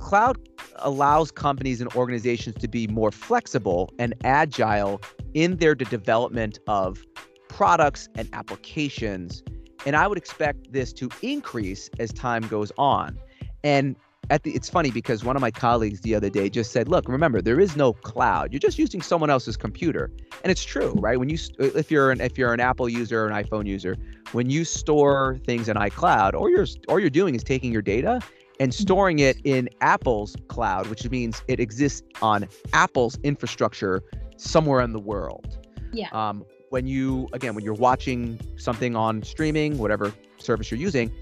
cloud 0.00 0.36
allows 0.76 1.30
companies 1.30 1.80
and 1.80 1.94
organizations 1.94 2.56
to 2.56 2.66
be 2.66 2.88
more 2.88 3.12
flexible 3.12 3.92
and 4.00 4.14
agile 4.24 5.00
in 5.34 5.56
their 5.56 5.74
development 5.74 6.58
of 6.66 7.04
products 7.48 8.08
and 8.14 8.28
applications. 8.32 9.42
And 9.84 9.96
I 9.96 10.06
would 10.06 10.18
expect 10.18 10.72
this 10.72 10.92
to 10.94 11.10
increase 11.22 11.90
as 11.98 12.12
time 12.12 12.46
goes 12.48 12.72
on. 12.78 13.18
And 13.64 13.96
at 14.30 14.44
the, 14.44 14.52
it's 14.52 14.70
funny 14.70 14.90
because 14.90 15.24
one 15.24 15.36
of 15.36 15.42
my 15.42 15.50
colleagues 15.50 16.00
the 16.00 16.14
other 16.14 16.30
day 16.30 16.48
just 16.48 16.70
said, 16.70 16.88
"Look, 16.88 17.08
remember 17.08 17.42
there 17.42 17.60
is 17.60 17.76
no 17.76 17.92
cloud. 17.92 18.52
You're 18.52 18.60
just 18.60 18.78
using 18.78 19.02
someone 19.02 19.30
else's 19.30 19.56
computer." 19.56 20.10
And 20.42 20.50
it's 20.50 20.64
true, 20.64 20.94
right? 20.98 21.18
When 21.18 21.28
you 21.28 21.38
uh, 21.60 21.64
if 21.74 21.90
you're 21.90 22.10
an 22.10 22.20
if 22.20 22.38
you're 22.38 22.54
an 22.54 22.60
Apple 22.60 22.88
user 22.88 23.24
or 23.24 23.28
an 23.28 23.44
iPhone 23.44 23.66
user, 23.66 23.96
when 24.30 24.48
you 24.48 24.64
store 24.64 25.40
things 25.44 25.68
in 25.68 25.76
iCloud, 25.76 26.34
all 26.34 26.48
you're 26.48 26.66
all 26.88 27.00
you're 27.00 27.10
doing 27.10 27.34
is 27.34 27.42
taking 27.42 27.72
your 27.72 27.82
data 27.82 28.20
and 28.60 28.74
storing 28.74 29.18
it 29.18 29.38
in 29.44 29.68
Apple's 29.80 30.36
cloud, 30.48 30.88
which 30.88 31.08
means 31.10 31.42
it 31.48 31.60
exists 31.60 32.02
on 32.20 32.48
Apple's 32.72 33.18
infrastructure 33.22 34.02
somewhere 34.36 34.80
in 34.80 34.92
the 34.92 35.00
world. 35.00 35.58
Yeah. 35.92 36.08
Um, 36.12 36.44
when 36.70 36.86
you 36.86 37.28
again 37.34 37.54
when 37.54 37.64
you're 37.64 37.74
watching 37.74 38.40
something 38.56 38.96
on 38.96 39.22
streaming, 39.22 39.76
whatever 39.78 40.12
service 40.38 40.70
you're 40.70 40.80
using, 40.80 41.12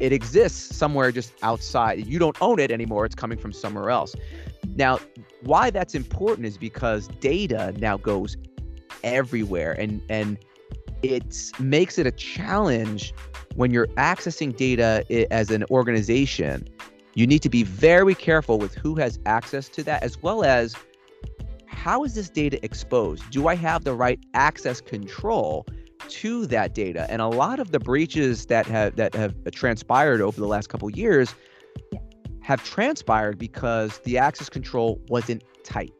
it 0.00 0.12
exists 0.12 0.76
somewhere 0.76 1.10
just 1.10 1.32
outside. 1.42 2.06
You 2.06 2.18
don't 2.18 2.36
own 2.42 2.58
it 2.58 2.70
anymore. 2.70 3.06
It's 3.06 3.14
coming 3.14 3.38
from 3.38 3.52
somewhere 3.52 3.90
else. 3.90 4.14
Now, 4.76 5.00
why 5.42 5.70
that's 5.70 5.94
important 5.94 6.46
is 6.46 6.58
because 6.58 7.08
data 7.20 7.74
now 7.78 7.96
goes 7.96 8.36
everywhere 9.02 9.72
and 9.78 10.02
and 10.08 10.38
it 11.02 11.52
makes 11.58 11.98
it 11.98 12.06
a 12.06 12.10
challenge 12.10 13.14
when 13.54 13.70
you're 13.70 13.86
accessing 13.96 14.56
data 14.56 15.04
as 15.32 15.50
an 15.50 15.64
organization. 15.70 16.68
You 17.18 17.26
need 17.26 17.42
to 17.42 17.50
be 17.50 17.64
very 17.64 18.14
careful 18.14 18.58
with 18.58 18.76
who 18.76 18.94
has 18.94 19.18
access 19.26 19.68
to 19.70 19.82
that 19.82 20.04
as 20.04 20.22
well 20.22 20.44
as 20.44 20.76
how 21.66 22.04
is 22.04 22.14
this 22.14 22.28
data 22.30 22.64
exposed? 22.64 23.28
Do 23.30 23.48
I 23.48 23.56
have 23.56 23.82
the 23.82 23.92
right 23.94 24.20
access 24.34 24.80
control 24.80 25.66
to 26.08 26.46
that 26.46 26.74
data. 26.74 27.10
And 27.10 27.20
a 27.20 27.26
lot 27.26 27.58
of 27.58 27.70
the 27.70 27.80
breaches 27.80 28.46
that 28.46 28.66
have 28.66 28.96
that 28.96 29.14
have 29.14 29.34
transpired 29.52 30.20
over 30.20 30.40
the 30.40 30.46
last 30.46 30.68
couple 30.68 30.88
years 30.90 31.34
have 32.40 32.64
transpired 32.64 33.36
because 33.36 33.98
the 34.04 34.16
access 34.18 34.48
control 34.48 35.00
wasn't 35.08 35.42
tight. 35.64 35.92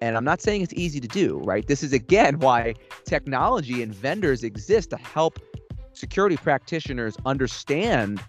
And 0.00 0.16
I'm 0.16 0.24
not 0.24 0.40
saying 0.40 0.60
it's 0.60 0.74
easy 0.74 1.00
to 1.00 1.08
do, 1.08 1.38
right? 1.44 1.66
This 1.66 1.82
is 1.82 1.92
again 1.92 2.38
why 2.38 2.74
technology 3.04 3.82
and 3.82 3.94
vendors 3.94 4.44
exist 4.44 4.90
to 4.90 4.96
help 4.96 5.38
security 5.94 6.36
practitioners 6.36 7.16
understand 7.24 8.20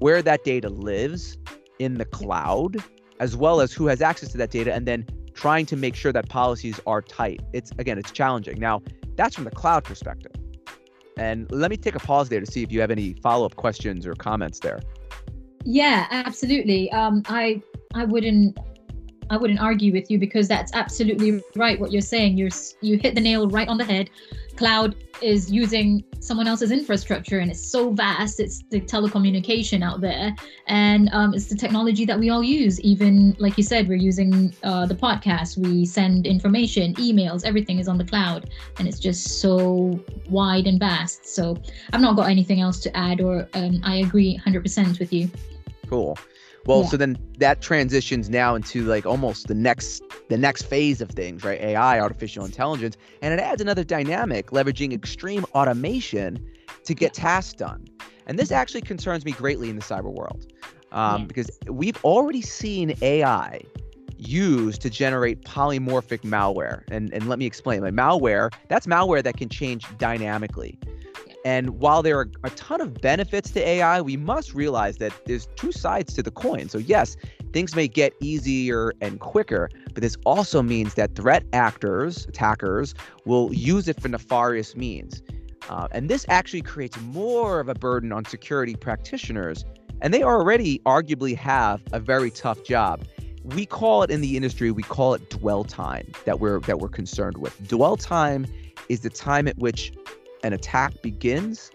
where 0.00 0.20
that 0.20 0.44
data 0.44 0.68
lives 0.68 1.38
in 1.78 1.94
the 1.94 2.04
cloud, 2.04 2.76
as 3.20 3.36
well 3.36 3.60
as 3.60 3.72
who 3.72 3.86
has 3.86 4.02
access 4.02 4.32
to 4.32 4.38
that 4.38 4.50
data, 4.50 4.74
and 4.74 4.86
then 4.86 5.06
trying 5.34 5.64
to 5.66 5.76
make 5.76 5.94
sure 5.94 6.12
that 6.12 6.28
policies 6.28 6.80
are 6.86 7.00
tight. 7.00 7.40
It's 7.52 7.70
again, 7.78 7.98
it's 7.98 8.10
challenging. 8.10 8.58
Now, 8.58 8.82
that's 9.16 9.34
from 9.34 9.44
the 9.44 9.50
cloud 9.50 9.84
perspective. 9.84 10.32
And 11.16 11.50
let 11.52 11.70
me 11.70 11.76
take 11.76 11.94
a 11.94 12.00
pause 12.00 12.28
there 12.28 12.40
to 12.40 12.46
see 12.46 12.62
if 12.62 12.72
you 12.72 12.80
have 12.80 12.90
any 12.90 13.14
follow 13.22 13.46
up 13.46 13.56
questions 13.56 14.06
or 14.06 14.14
comments 14.14 14.58
there. 14.58 14.80
Yeah, 15.64 16.06
absolutely. 16.10 16.90
Um, 16.92 17.22
I 17.26 17.62
I 17.94 18.04
wouldn't 18.04 18.58
I 19.28 19.36
wouldn't 19.36 19.60
argue 19.60 19.92
with 19.92 20.10
you 20.10 20.18
because 20.18 20.48
that's 20.48 20.72
absolutely 20.72 21.42
right 21.54 21.78
what 21.78 21.92
you're 21.92 22.00
saying. 22.00 22.36
You're 22.38 22.50
you 22.80 22.98
hit 22.98 23.14
the 23.14 23.20
nail 23.20 23.48
right 23.48 23.68
on 23.68 23.78
the 23.78 23.84
head. 23.84 24.10
Cloud 24.56 24.96
is 25.22 25.50
using 25.50 26.04
someone 26.20 26.46
else's 26.46 26.70
infrastructure 26.70 27.38
and 27.38 27.50
it's 27.50 27.60
so 27.60 27.90
vast. 27.90 28.40
It's 28.40 28.62
the 28.70 28.80
telecommunication 28.80 29.82
out 29.82 30.00
there, 30.00 30.34
and 30.66 31.08
um, 31.12 31.34
it's 31.34 31.46
the 31.46 31.56
technology 31.56 32.04
that 32.04 32.18
we 32.18 32.30
all 32.30 32.42
use. 32.42 32.80
Even 32.80 33.36
like 33.38 33.56
you 33.56 33.64
said, 33.64 33.88
we're 33.88 33.96
using 33.96 34.54
uh, 34.62 34.86
the 34.86 34.94
podcast. 34.94 35.56
We 35.56 35.84
send 35.86 36.26
information, 36.26 36.94
emails, 36.94 37.44
everything 37.44 37.78
is 37.78 37.88
on 37.88 37.98
the 37.98 38.04
cloud, 38.04 38.50
and 38.78 38.86
it's 38.86 38.98
just 38.98 39.40
so 39.40 39.98
wide 40.28 40.66
and 40.66 40.78
vast. 40.78 41.26
So 41.26 41.56
I've 41.92 42.00
not 42.00 42.16
got 42.16 42.28
anything 42.28 42.60
else 42.60 42.80
to 42.80 42.96
add, 42.96 43.20
or 43.20 43.48
um, 43.54 43.80
I 43.82 43.96
agree 43.96 44.40
100% 44.46 44.98
with 44.98 45.12
you. 45.12 45.30
Cool. 45.88 46.16
Well, 46.66 46.82
yeah. 46.82 46.88
so 46.88 46.96
then 46.96 47.18
that 47.38 47.62
transitions 47.62 48.28
now 48.28 48.54
into 48.54 48.84
like 48.84 49.06
almost 49.06 49.48
the 49.48 49.54
next 49.54 50.02
the 50.28 50.36
next 50.36 50.62
phase 50.62 51.00
of 51.00 51.10
things, 51.10 51.42
right? 51.42 51.60
AI, 51.60 51.98
artificial 51.98 52.44
intelligence, 52.44 52.96
and 53.22 53.32
it 53.32 53.40
adds 53.40 53.62
another 53.62 53.84
dynamic, 53.84 54.50
leveraging 54.50 54.92
extreme 54.92 55.44
automation 55.54 56.38
to 56.84 56.94
get 56.94 57.14
tasks 57.14 57.54
done. 57.54 57.86
And 58.26 58.38
this 58.38 58.52
actually 58.52 58.82
concerns 58.82 59.24
me 59.24 59.32
greatly 59.32 59.70
in 59.70 59.76
the 59.76 59.82
cyber 59.82 60.12
world, 60.12 60.46
um, 60.92 61.22
yeah. 61.22 61.26
because 61.26 61.50
we've 61.66 62.02
already 62.04 62.42
seen 62.42 62.94
AI 63.02 63.60
used 64.18 64.82
to 64.82 64.90
generate 64.90 65.42
polymorphic 65.42 66.20
malware. 66.20 66.82
And 66.90 67.12
and 67.12 67.28
let 67.28 67.38
me 67.38 67.46
explain. 67.46 67.80
Like 67.80 67.94
malware, 67.94 68.52
that's 68.68 68.86
malware 68.86 69.22
that 69.22 69.36
can 69.36 69.48
change 69.48 69.86
dynamically. 69.98 70.78
And 71.44 71.80
while 71.80 72.02
there 72.02 72.18
are 72.18 72.30
a 72.44 72.50
ton 72.50 72.80
of 72.80 73.00
benefits 73.00 73.50
to 73.52 73.66
AI, 73.66 74.00
we 74.00 74.16
must 74.16 74.54
realize 74.54 74.98
that 74.98 75.12
there's 75.24 75.48
two 75.56 75.72
sides 75.72 76.12
to 76.14 76.22
the 76.22 76.30
coin. 76.30 76.68
So, 76.68 76.78
yes, 76.78 77.16
things 77.52 77.74
may 77.74 77.88
get 77.88 78.12
easier 78.20 78.92
and 79.00 79.20
quicker, 79.20 79.70
but 79.94 80.02
this 80.02 80.16
also 80.26 80.62
means 80.62 80.94
that 80.94 81.14
threat 81.14 81.44
actors, 81.52 82.26
attackers, 82.26 82.94
will 83.24 83.52
use 83.54 83.88
it 83.88 84.00
for 84.00 84.08
nefarious 84.08 84.76
means. 84.76 85.22
Uh, 85.68 85.88
and 85.92 86.10
this 86.10 86.26
actually 86.28 86.62
creates 86.62 87.00
more 87.00 87.60
of 87.60 87.68
a 87.68 87.74
burden 87.74 88.12
on 88.12 88.24
security 88.24 88.74
practitioners. 88.74 89.64
And 90.02 90.12
they 90.12 90.22
already 90.22 90.80
arguably 90.80 91.36
have 91.36 91.82
a 91.92 92.00
very 92.00 92.30
tough 92.30 92.64
job. 92.64 93.04
We 93.44 93.66
call 93.66 94.02
it 94.02 94.10
in 94.10 94.20
the 94.20 94.36
industry, 94.36 94.70
we 94.70 94.82
call 94.82 95.14
it 95.14 95.30
dwell 95.30 95.64
time 95.64 96.12
that 96.24 96.40
we're 96.40 96.60
that 96.60 96.78
we're 96.78 96.88
concerned 96.88 97.38
with. 97.38 97.56
Dwell 97.68 97.96
time 97.96 98.46
is 98.90 99.00
the 99.00 99.10
time 99.10 99.48
at 99.48 99.56
which 99.58 99.92
an 100.42 100.52
attack 100.52 101.00
begins 101.02 101.70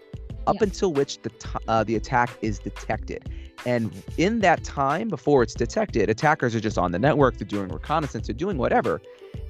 up 0.46 0.56
yeah. 0.56 0.64
until 0.64 0.92
which 0.92 1.20
the 1.22 1.30
t- 1.30 1.48
uh, 1.68 1.84
the 1.84 1.96
attack 1.96 2.30
is 2.42 2.58
detected. 2.58 3.28
And 3.64 3.92
in 4.16 4.40
that 4.40 4.62
time 4.62 5.08
before 5.08 5.42
it's 5.42 5.54
detected, 5.54 6.08
attackers 6.08 6.54
are 6.54 6.60
just 6.60 6.78
on 6.78 6.92
the 6.92 6.98
network, 6.98 7.38
they're 7.38 7.46
doing 7.46 7.68
reconnaissance, 7.68 8.28
they're 8.28 8.34
doing 8.34 8.58
whatever. 8.58 9.00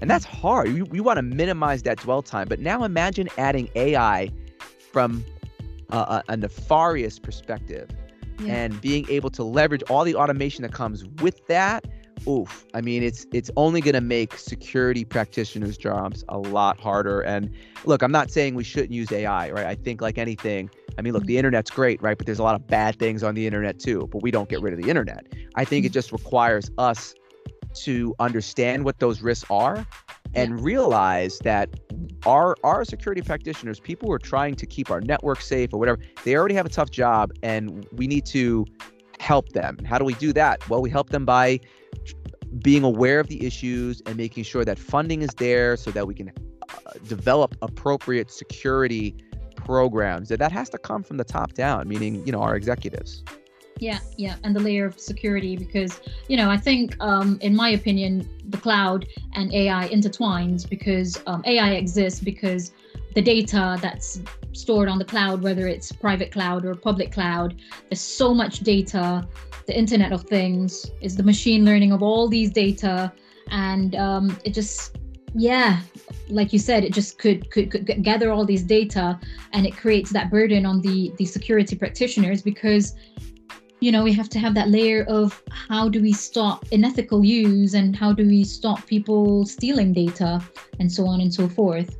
And 0.01 0.11
that's 0.11 0.25
hard. 0.25 0.73
We, 0.73 0.83
we 0.83 1.01
want 1.01 1.19
to 1.19 1.23
minimize 1.23 1.83
that 1.83 1.99
dwell 1.99 2.23
time. 2.23 2.49
But 2.49 2.61
now 2.61 2.85
imagine 2.85 3.29
adding 3.37 3.69
AI 3.75 4.31
from 4.93 5.25
a, 5.91 6.23
a 6.29 6.37
nefarious 6.37 7.19
perspective 7.19 7.91
yeah. 8.41 8.55
and 8.55 8.81
being 8.81 9.07
able 9.11 9.31
to 9.31 9.43
leverage 9.43 9.83
all 9.85 10.05
the 10.05 10.15
automation 10.15 10.63
that 10.63 10.73
comes 10.73 11.05
with 11.21 11.47
that 11.49 11.85
oof. 12.29 12.67
I 12.75 12.81
mean 12.81 13.03
it's 13.03 13.27
it's 13.33 13.51
only 13.57 13.81
going 13.81 13.95
to 13.95 14.01
make 14.01 14.37
security 14.37 15.05
practitioners 15.05 15.77
jobs 15.77 16.25
a 16.29 16.39
lot 16.39 16.81
harder. 16.81 17.21
And 17.21 17.55
look 17.85 18.03
i'm 18.03 18.13
not 18.13 18.31
saying 18.31 18.55
we 18.55 18.65
shouldn't 18.65 18.93
use 18.93 19.11
ai 19.13 19.51
right? 19.51 19.67
I 19.67 19.75
think 19.75 20.01
like 20.01 20.19
anything 20.19 20.71
i 20.99 21.03
mean 21.03 21.13
look 21.13 21.25
the 21.25 21.35
mm-hmm. 21.35 21.39
internet's 21.39 21.71
great 21.71 22.01
right? 22.03 22.17
But 22.17 22.27
there's 22.27 22.39
a 22.39 22.45
lot 22.45 22.55
of 22.55 22.67
bad 22.67 22.99
things 22.99 23.23
on 23.23 23.35
the 23.35 23.47
internet 23.47 23.79
too 23.79 24.09
but 24.13 24.23
we 24.23 24.31
don't 24.31 24.49
get 24.49 24.61
rid 24.61 24.73
of 24.73 24.83
the 24.83 24.89
internet. 24.89 25.27
I 25.55 25.65
think 25.65 25.85
it 25.85 25.89
mm-hmm. 25.89 25.95
just 25.95 26.13
requires 26.13 26.71
us 26.79 27.15
to 27.75 28.15
understand 28.19 28.85
what 28.85 28.99
those 28.99 29.21
risks 29.21 29.51
are 29.51 29.87
and 30.35 30.61
realize 30.61 31.39
that 31.41 31.69
our 32.27 32.57
our 32.65 32.85
security 32.85 33.23
practitioners 33.23 33.79
people 33.79 34.09
who 34.09 34.13
are 34.13 34.19
trying 34.19 34.55
to 34.55 34.67
keep 34.67 34.91
our 34.91 35.01
network 35.01 35.41
safe 35.41 35.73
or 35.73 35.79
whatever 35.79 35.99
they 36.25 36.37
already 36.37 36.55
have 36.55 36.67
a 36.67 36.71
tough 36.71 36.91
job 36.91 37.33
and 37.43 37.87
we 37.93 38.07
need 38.07 38.27
to 38.27 38.65
help 39.19 39.49
them. 39.51 39.79
How 39.85 39.99
do 39.99 40.05
we 40.05 40.15
do 40.15 40.33
that? 40.35 40.69
Well 40.69 40.83
we 40.83 40.91
help 40.91 41.11
them 41.11 41.25
by 41.25 41.61
being 42.63 42.85
aware 42.85 43.21
of 43.21 43.29
the 43.29 43.45
issues 43.45 44.03
and 44.07 44.17
making 44.17 44.45
sure 44.45 44.65
that 44.65 44.79
funding 44.79 45.23
is 45.23 45.31
there 45.37 45.77
so 45.77 45.91
that 45.91 46.07
we 46.07 46.15
can 46.15 46.31
uh, 46.69 46.75
develop 47.07 47.57
appropriate 47.63 48.31
security 48.31 49.15
programs 49.55 50.29
that 50.29 50.39
that 50.39 50.53
has 50.53 50.69
to 50.71 50.79
come 50.79 51.03
from 51.03 51.17
the 51.17 51.25
top 51.25 51.53
down 51.53 51.89
meaning 51.89 52.25
you 52.25 52.33
know 52.33 52.41
our 52.41 52.57
executives. 52.57 53.25
Yeah 53.79 53.99
yeah 54.17 54.37
and 54.45 54.55
the 54.55 54.61
layer 54.61 54.87
of 54.87 54.99
security 54.99 55.57
because 55.57 56.01
you 56.29 56.37
know 56.37 56.51
i 56.51 56.57
think 56.57 56.97
um, 57.01 57.39
in 57.43 57.55
my 57.55 57.71
opinion 57.71 58.27
the 58.49 58.57
cloud 58.57 59.07
and 59.35 59.53
ai 59.53 59.89
intertwines 59.89 60.69
because 60.69 61.21
um, 61.27 61.43
ai 61.45 61.73
exists 61.73 62.21
because 62.21 62.73
the 63.15 63.23
data 63.23 63.79
that's 63.83 64.21
stored 64.57 64.89
on 64.89 64.99
the 64.99 65.05
cloud 65.05 65.43
whether 65.43 65.67
it's 65.67 65.93
private 65.93 66.33
cloud 66.33 66.65
or 66.65 66.75
public 66.75 67.13
cloud. 67.13 67.57
There's 67.89 68.01
so 68.01 68.35
much 68.35 68.61
data. 68.61 69.27
The 69.67 69.77
internet 69.77 70.13
of 70.13 70.25
things 70.25 70.91
is 71.01 71.17
the 71.17 71.23
machine 71.23 71.65
learning 71.65 71.93
of 71.93 72.03
all 72.03 72.29
these 72.29 72.51
data. 72.51 73.13
And 73.51 73.95
um, 73.95 74.37
it 74.45 74.55
just 74.55 74.97
yeah 75.35 75.81
like 76.31 76.53
you 76.53 76.59
said 76.59 76.83
it 76.83 76.95
just 76.95 77.19
could, 77.19 77.51
could 77.51 77.71
could 77.71 78.03
gather 78.03 78.33
all 78.33 78.47
these 78.47 78.63
data 78.63 79.19
and 79.53 79.67
it 79.67 79.77
creates 79.77 80.11
that 80.11 80.31
burden 80.31 80.65
on 80.65 80.81
the 80.81 81.13
the 81.19 81.27
security 81.27 81.77
practitioners 81.77 82.41
because 82.41 82.95
you 83.81 83.93
know 83.93 84.03
we 84.03 84.13
have 84.13 84.31
to 84.31 84.39
have 84.39 84.55
that 84.55 84.69
layer 84.71 85.05
of 85.05 85.43
how 85.51 85.89
do 85.89 86.01
we 86.01 86.13
stop 86.13 86.65
unethical 86.73 87.23
use 87.25 87.75
and 87.75 87.95
how 87.95 88.13
do 88.13 88.27
we 88.27 88.45
stop 88.45 88.87
people 88.87 89.45
stealing 89.45 89.93
data 89.93 90.43
and 90.79 90.91
so 90.91 91.07
on 91.07 91.21
and 91.21 91.33
so 91.33 91.47
forth 91.49 91.99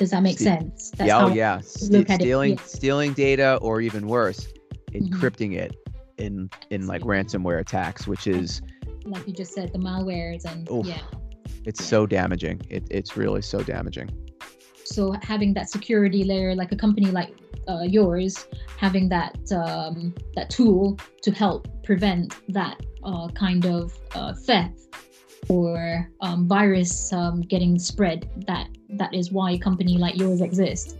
does 0.00 0.10
that 0.10 0.22
make 0.22 0.38
sense 0.38 0.90
That's 0.96 1.06
yeah, 1.06 1.24
oh 1.24 1.28
yeah 1.28 1.60
St- 1.60 2.10
stealing 2.10 2.54
yeah. 2.54 2.62
stealing 2.64 3.12
data 3.12 3.58
or 3.62 3.80
even 3.80 4.08
worse 4.08 4.48
mm-hmm. 4.90 5.14
encrypting 5.14 5.52
mm-hmm. 5.52 5.64
it 5.64 5.76
in 6.20 6.50
in 6.70 6.86
like 6.86 7.02
ransomware 7.02 7.60
attacks, 7.60 8.06
which 8.06 8.26
is 8.26 8.62
like 9.04 9.26
you 9.26 9.32
just 9.32 9.52
said, 9.54 9.72
the 9.72 9.78
malwares 9.78 10.44
and 10.44 10.70
oof, 10.70 10.86
yeah. 10.86 11.02
It's 11.64 11.80
yeah. 11.80 11.86
so 11.86 12.06
damaging. 12.06 12.60
It, 12.68 12.84
it's 12.90 13.16
really 13.16 13.42
so 13.42 13.62
damaging. 13.62 14.10
so 14.84 15.12
having 15.22 15.54
that 15.54 15.70
security 15.70 16.24
layer, 16.24 16.54
like 16.54 16.72
a 16.72 16.76
company 16.76 17.10
like 17.10 17.34
uh, 17.68 17.82
yours, 17.82 18.46
having 18.78 19.08
that 19.08 19.36
um, 19.52 20.14
that 20.34 20.50
tool 20.50 20.98
to 21.22 21.30
help 21.30 21.68
prevent 21.82 22.36
that 22.48 22.80
uh, 23.04 23.28
kind 23.28 23.66
of 23.66 23.98
uh, 24.14 24.34
theft 24.34 24.80
or 25.48 26.08
um, 26.20 26.46
virus 26.46 27.12
um, 27.12 27.40
getting 27.40 27.78
spread. 27.78 28.28
That 28.46 28.68
that 28.92 29.14
is 29.14 29.30
why 29.30 29.52
a 29.52 29.58
company 29.58 29.98
like 29.98 30.16
yours 30.16 30.40
exists. 30.40 30.96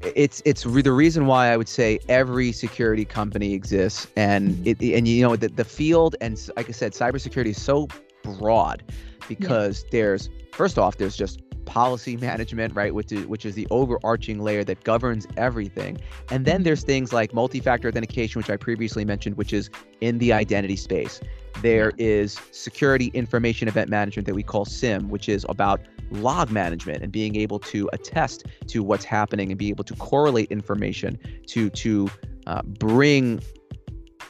It's 0.00 0.42
it's 0.44 0.66
re- 0.66 0.82
the 0.82 0.92
reason 0.92 1.26
why 1.26 1.52
I 1.52 1.56
would 1.56 1.68
say 1.68 2.00
every 2.08 2.50
security 2.52 3.04
company 3.04 3.54
exists, 3.54 4.08
and 4.16 4.52
Mhm. 4.52 4.66
it 4.80 4.96
and 4.96 5.06
you 5.06 5.22
know 5.22 5.36
the 5.36 5.48
the 5.48 5.64
field 5.64 6.16
and 6.20 6.36
like 6.56 6.68
I 6.68 6.72
said, 6.72 6.92
cybersecurity 6.92 7.50
is 7.50 7.62
so 7.62 7.86
broad 8.24 8.82
because 9.28 9.84
there's 9.90 10.28
first 10.52 10.78
off 10.78 10.96
there's 10.96 11.16
just 11.16 11.40
policy 11.64 12.16
management 12.16 12.74
right 12.74 12.92
which 12.92 13.12
is 13.12 13.24
which 13.26 13.46
is 13.46 13.54
the 13.54 13.66
overarching 13.70 14.40
layer 14.40 14.64
that 14.64 14.82
governs 14.82 15.26
everything. 15.36 15.96
And 16.30 16.44
then 16.44 16.64
there's 16.64 16.82
things 16.82 17.12
like 17.12 17.32
multi-factor 17.32 17.88
authentication 17.88 18.40
which 18.40 18.50
i 18.50 18.56
previously 18.56 19.04
mentioned 19.04 19.36
which 19.36 19.52
is 19.52 19.70
in 20.00 20.18
the 20.18 20.32
identity 20.32 20.76
space. 20.76 21.20
There 21.62 21.92
is 21.98 22.40
security 22.50 23.12
information 23.14 23.68
event 23.68 23.88
management 23.88 24.26
that 24.26 24.34
we 24.34 24.42
call 24.42 24.64
SIEM 24.64 25.08
which 25.08 25.28
is 25.28 25.46
about 25.48 25.80
log 26.12 26.50
management 26.50 27.02
and 27.02 27.12
being 27.12 27.36
able 27.36 27.58
to 27.58 27.88
attest 27.92 28.46
to 28.66 28.82
what's 28.82 29.04
happening 29.04 29.50
and 29.50 29.58
be 29.58 29.68
able 29.68 29.84
to 29.84 29.94
correlate 29.96 30.50
information 30.50 31.18
to 31.46 31.70
to 31.70 32.08
uh, 32.46 32.62
bring 32.62 33.40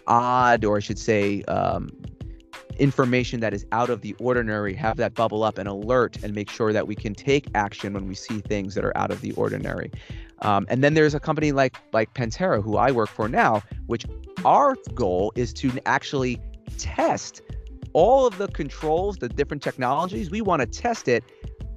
odd 0.07 0.65
or 0.65 0.77
i 0.77 0.81
should 0.81 0.99
say 0.99 1.43
um, 1.45 1.89
information 2.79 3.41
that 3.41 3.55
is 3.55 3.67
out 3.73 3.91
of 3.91 4.01
the 4.01 4.15
ordinary, 4.19 4.75
have 4.75 4.97
that 4.97 5.15
bubble 5.15 5.45
up 5.45 5.59
and 5.59 5.69
alert 5.69 6.17
and 6.23 6.35
make 6.35 6.51
sure 6.51 6.73
that 6.73 6.87
we 6.87 6.95
can 6.95 7.15
take 7.15 7.47
action 7.55 7.93
when 7.93 8.07
we 8.07 8.15
see 8.15 8.41
things 8.41 8.75
that 8.75 8.85
are 8.85 8.97
out 8.97 9.11
of 9.11 9.21
the 9.21 9.33
ordinary. 9.33 9.91
Um, 10.41 10.67
and 10.69 10.83
then 10.83 10.95
there's 10.95 11.15
a 11.15 11.21
company 11.21 11.53
like 11.53 11.77
like 11.93 12.12
Pentera, 12.15 12.62
who 12.62 12.77
I 12.77 12.91
work 12.91 13.09
for 13.09 13.29
now, 13.29 13.62
which 13.87 14.05
our 14.45 14.77
goal 14.95 15.33
is 15.37 15.53
to 15.55 15.73
actually 15.87 16.41
test 16.79 17.43
all 17.93 18.27
of 18.27 18.39
the 18.39 18.49
controls, 18.49 19.19
the 19.19 19.29
different 19.29 19.62
technologies. 19.62 20.31
We 20.31 20.41
want 20.41 20.61
to 20.61 20.67
test 20.67 21.07
it 21.07 21.23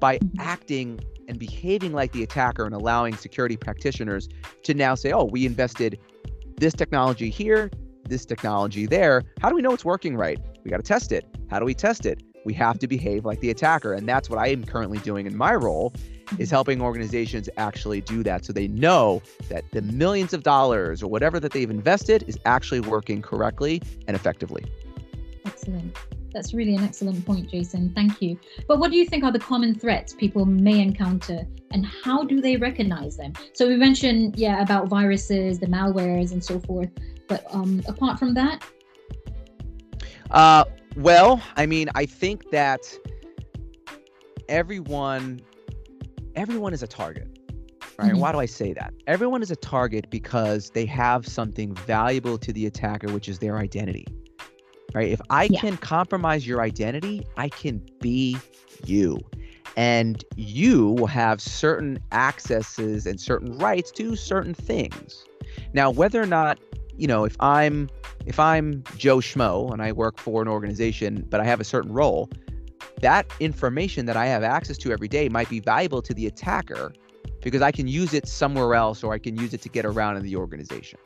by 0.06 0.20
acting 0.38 1.00
and 1.28 1.40
behaving 1.40 1.92
like 1.92 2.12
the 2.12 2.22
attacker 2.22 2.64
and 2.64 2.76
allowing 2.76 3.18
security 3.18 3.58
practitioners 3.58 4.30
to 4.62 4.76
now 4.76 4.94
say, 4.94 5.12
oh, 5.12 5.24
we 5.24 5.48
invested 5.48 6.00
this 6.58 6.76
technology 6.76 7.32
here, 7.32 7.72
this 8.08 8.24
technology 8.24 8.86
there. 8.86 9.24
How 9.42 9.50
do 9.50 9.56
we 9.56 9.64
know 9.64 9.74
it's 9.74 9.84
working 9.84 10.16
right? 10.16 10.40
We 10.64 10.70
got 10.70 10.78
to 10.78 10.84
test 10.84 11.12
it. 11.12 11.26
How 11.50 11.58
do 11.58 11.66
we 11.66 11.74
test 11.74 12.06
it? 12.06 12.22
We 12.46 12.54
have 12.54 12.78
to 12.78 12.88
behave 12.88 13.26
like 13.26 13.40
the 13.40 13.50
attacker. 13.50 13.94
And 13.94 14.08
that's 14.08 14.30
what 14.30 14.38
I 14.38 14.50
am 14.50 14.64
currently 14.64 15.00
doing 15.00 15.26
in 15.26 15.36
my 15.36 15.56
role 15.56 15.92
is 15.96 16.02
mm-hmm. 16.04 16.44
helping 16.52 16.82
organizations 16.84 17.50
actually 17.58 18.02
do 18.02 18.22
that 18.22 18.46
so 18.46 18.54
they 18.54 18.68
know 18.68 19.24
that 19.50 19.64
the 19.72 19.82
millions 19.82 20.36
of 20.36 20.44
dollars 20.44 21.02
or 21.02 21.08
whatever 21.08 21.40
that 21.40 21.52
they've 21.52 21.72
invested 21.72 22.24
is 22.28 22.38
actually 22.46 22.82
working 22.82 23.24
correctly 23.24 23.82
and 24.08 24.16
effectively. 24.16 24.66
Excellent. 25.48 25.98
That's 26.36 26.54
really 26.54 26.75
an 26.75 26.84
excellent 26.84 27.25
point, 27.25 27.50
Jason. 27.50 27.94
Thank 27.96 28.22
you. 28.22 28.38
But 28.68 28.80
what 28.80 28.92
do 28.92 28.98
you 28.98 29.06
think 29.06 29.24
are 29.24 29.32
the 29.32 29.39
common 29.39 29.74
threats 29.74 30.13
people 30.13 30.46
may 30.46 30.82
encounter 30.82 31.48
and 31.72 31.86
how 31.86 32.25
do 32.25 32.42
they 32.42 32.58
recognize 32.58 33.15
them? 33.15 33.32
So 33.54 33.70
we 33.70 33.77
mentioned, 33.77 34.38
yeah, 34.38 34.62
about 34.62 34.89
viruses, 34.89 35.60
the 35.60 35.68
malwares, 35.68 36.34
and 36.34 36.44
so 36.44 36.60
forth. 36.60 36.89
But 37.30 37.46
um, 37.51 37.82
apart 37.88 38.20
from 38.20 38.34
that, 38.34 38.62
Uh, 40.32 40.65
well, 40.98 41.42
I 41.56 41.65
mean, 41.65 41.88
I 41.96 42.06
think 42.06 42.50
that 42.51 42.82
everyone, 44.50 45.39
everyone 46.36 46.74
is 46.74 46.84
a 46.84 46.88
target, 46.88 47.30
right? 47.98 48.13
Mhm. 48.13 48.20
Why 48.20 48.32
do 48.34 48.39
I 48.39 48.46
say 48.46 48.74
that? 48.74 48.94
Everyone 49.08 49.42
is 49.42 49.51
a 49.51 49.56
target 49.56 50.10
because 50.10 50.72
they 50.72 50.86
have 50.88 51.26
something 51.28 51.74
valuable 51.76 52.38
to 52.39 52.52
the 52.52 52.65
attacker, 52.65 53.08
which 53.13 53.30
is 53.30 53.39
their 53.39 53.58
identity, 53.58 54.06
right? 54.95 55.12
If 55.12 55.21
I 55.29 55.43
Yeah. 55.45 55.60
can 55.60 55.77
compromise 55.77 56.47
your 56.47 56.62
identity, 56.62 57.27
I 57.38 57.49
can 57.49 57.81
be 57.99 58.39
you. 58.86 59.19
And 59.77 60.23
you 60.38 60.91
will 60.91 61.08
have 61.08 61.41
certain 61.41 61.99
accesses 62.13 63.05
and 63.05 63.19
certain 63.19 63.58
rights 63.58 63.91
to 63.91 64.15
certain 64.15 64.53
things. 64.53 65.25
Now, 65.73 65.91
whether 65.91 66.21
or 66.21 66.25
not, 66.25 66.58
you 66.97 67.08
know, 67.08 67.25
if 67.25 67.36
I'm 67.41 67.89
if 68.25 68.39
I'm 68.39 68.84
Joe 68.97 69.17
Schmo 69.17 69.71
and 69.71 69.81
I 69.84 69.91
work 69.91 70.17
for 70.17 70.41
an 70.41 70.47
organization, 70.47 71.27
but 71.29 71.41
I 71.41 71.43
have 71.43 71.60
a 71.60 71.65
certain 71.65 71.91
role, 71.91 72.29
that 73.01 73.27
information 73.39 74.05
that 74.05 74.17
I 74.17 74.25
have 74.27 74.43
access 74.43 74.77
to 74.79 74.91
every 74.91 75.10
day 75.10 75.29
might 75.29 75.49
be 75.49 75.60
valuable 75.60 76.01
to 76.01 76.13
the 76.13 76.25
attacker 76.25 76.93
because 77.41 77.62
I 77.62 77.71
can 77.71 77.88
use 77.88 78.13
it 78.13 78.27
somewhere 78.27 78.73
else 78.73 79.03
or 79.03 79.13
I 79.13 79.19
can 79.19 79.36
use 79.36 79.53
it 79.53 79.62
to 79.62 79.69
get 79.69 79.86
around 79.86 80.17
in 80.17 80.23
the 80.23 80.38
organization. 80.38 80.97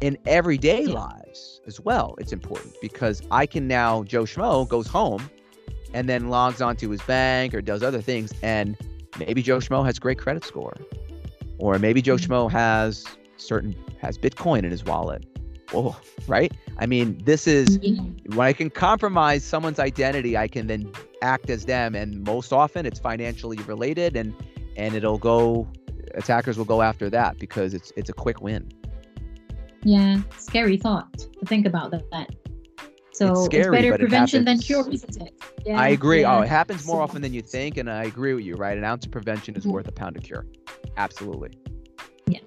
In 0.00 0.18
everyday 0.26 0.82
Yeah. 0.82 0.94
lives 0.94 1.60
as 1.66 1.80
well, 1.80 2.14
it's 2.18 2.32
important 2.32 2.74
because 2.80 3.22
I 3.30 3.46
can 3.46 3.66
now, 3.66 4.02
Joe 4.04 4.24
Schmo 4.24 4.68
goes 4.68 4.86
home 4.86 5.30
and 5.94 6.08
then 6.08 6.28
logs 6.28 6.60
onto 6.60 6.90
his 6.90 7.00
bank 7.02 7.54
or 7.54 7.62
does 7.62 7.82
other 7.82 8.02
things. 8.02 8.32
And 8.42 8.76
maybe 9.18 9.42
Joe 9.42 9.58
Schmo 9.58 9.84
has 9.84 9.98
great 9.98 10.18
credit 10.18 10.44
score. 10.44 10.76
Or 11.58 11.78
maybe 11.78 12.02
Joe 12.02 12.16
Mhm. 12.16 12.26
Schmo 12.26 12.50
has 12.50 13.04
certain 13.38 13.74
has 14.00 14.18
Bitcoin 14.18 14.58
in 14.64 14.70
his 14.70 14.84
wallet. 14.84 15.24
Whoa, 15.72 15.96
right? 16.28 16.52
I 16.78 16.86
mean, 16.86 17.18
this 17.24 17.46
is 17.46 17.78
know, 17.80 18.04
when 18.34 18.46
I 18.46 18.52
can 18.52 18.68
compromise 18.70 19.42
someone's 19.42 19.80
identity, 19.80 20.36
I 20.36 20.46
can 20.46 20.66
then 20.66 20.92
act 21.22 21.48
as 21.50 21.64
them, 21.64 21.94
and 21.94 22.22
most 22.24 22.52
often 22.52 22.84
it's 22.86 23.00
financially 23.00 23.56
related, 23.66 24.16
and 24.16 24.34
and 24.76 24.94
it'll 24.94 25.18
go. 25.18 25.66
Attackers 26.14 26.56
will 26.56 26.64
go 26.66 26.82
after 26.82 27.10
that 27.10 27.38
because 27.38 27.74
it's 27.74 27.92
it's 27.96 28.08
a 28.10 28.12
quick 28.12 28.40
win. 28.42 28.68
Yeah, 29.86 30.20
scary 30.36 30.76
thought 30.76 31.16
to 31.18 31.46
think 31.46 31.64
about 31.64 31.92
that. 31.92 32.28
So 33.12 33.44
It's 33.46 33.54
it's, 33.54 33.68
better 33.68 33.96
prevention 33.96 34.44
than 34.44 34.58
cure, 34.58 34.86
isn't 34.90 35.22
it? 35.22 35.32
Yeah, 35.64 35.80
I 35.80 35.88
agree. 35.88 36.20
yeah. 36.22 36.36
Oh, 36.36 36.42
it 36.42 36.48
happens 36.48 36.84
more 36.86 36.96
So- 36.96 37.02
often 37.02 37.22
than 37.22 37.32
you 37.32 37.40
think, 37.40 37.78
and 37.78 37.88
I 37.88 38.04
agree 38.04 38.34
with 38.34 38.44
you. 38.44 38.56
Right, 38.56 38.76
an 38.76 38.84
ounce 38.84 39.06
of 39.06 39.12
prevention 39.12 39.54
is 39.56 39.64
Mhm. 39.64 39.70
worth 39.70 39.88
a 39.88 39.92
pound 39.92 40.16
of 40.16 40.22
cure. 40.24 40.44
Absolutely. 40.96 41.50
Yeah, 42.26 42.40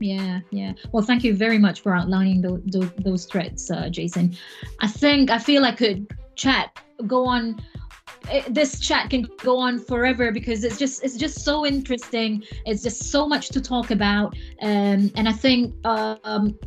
yeah. 0.00 0.40
Yeah. 0.50 0.72
Well, 0.92 1.04
thank 1.04 1.22
you 1.24 1.34
very 1.34 1.56
much 1.58 1.80
for 1.80 1.94
outlining 1.94 2.42
those 2.42 2.60
those, 2.66 2.90
those 2.98 3.24
threats, 3.26 3.70
uh, 3.70 3.88
Jason. 3.88 4.34
I 4.80 4.88
think 4.88 5.30
I 5.30 5.38
feel 5.38 5.64
I 5.64 5.72
could 5.72 6.06
chat 6.36 6.76
go 7.06 7.24
on. 7.24 7.60
This 8.48 8.80
chat 8.80 9.10
can 9.10 9.28
go 9.42 9.58
on 9.58 9.78
forever 9.78 10.32
because 10.32 10.64
it's 10.64 10.78
just 10.78 11.04
it's 11.04 11.16
just 11.16 11.44
so 11.44 11.66
interesting. 11.66 12.42
It's 12.66 12.82
just 12.82 13.10
so 13.10 13.28
much 13.28 13.48
to 13.50 13.60
talk 13.60 13.90
about, 13.90 14.34
um, 14.62 15.10
and 15.16 15.28
I 15.28 15.32
think 15.32 15.74
um, 15.86 16.58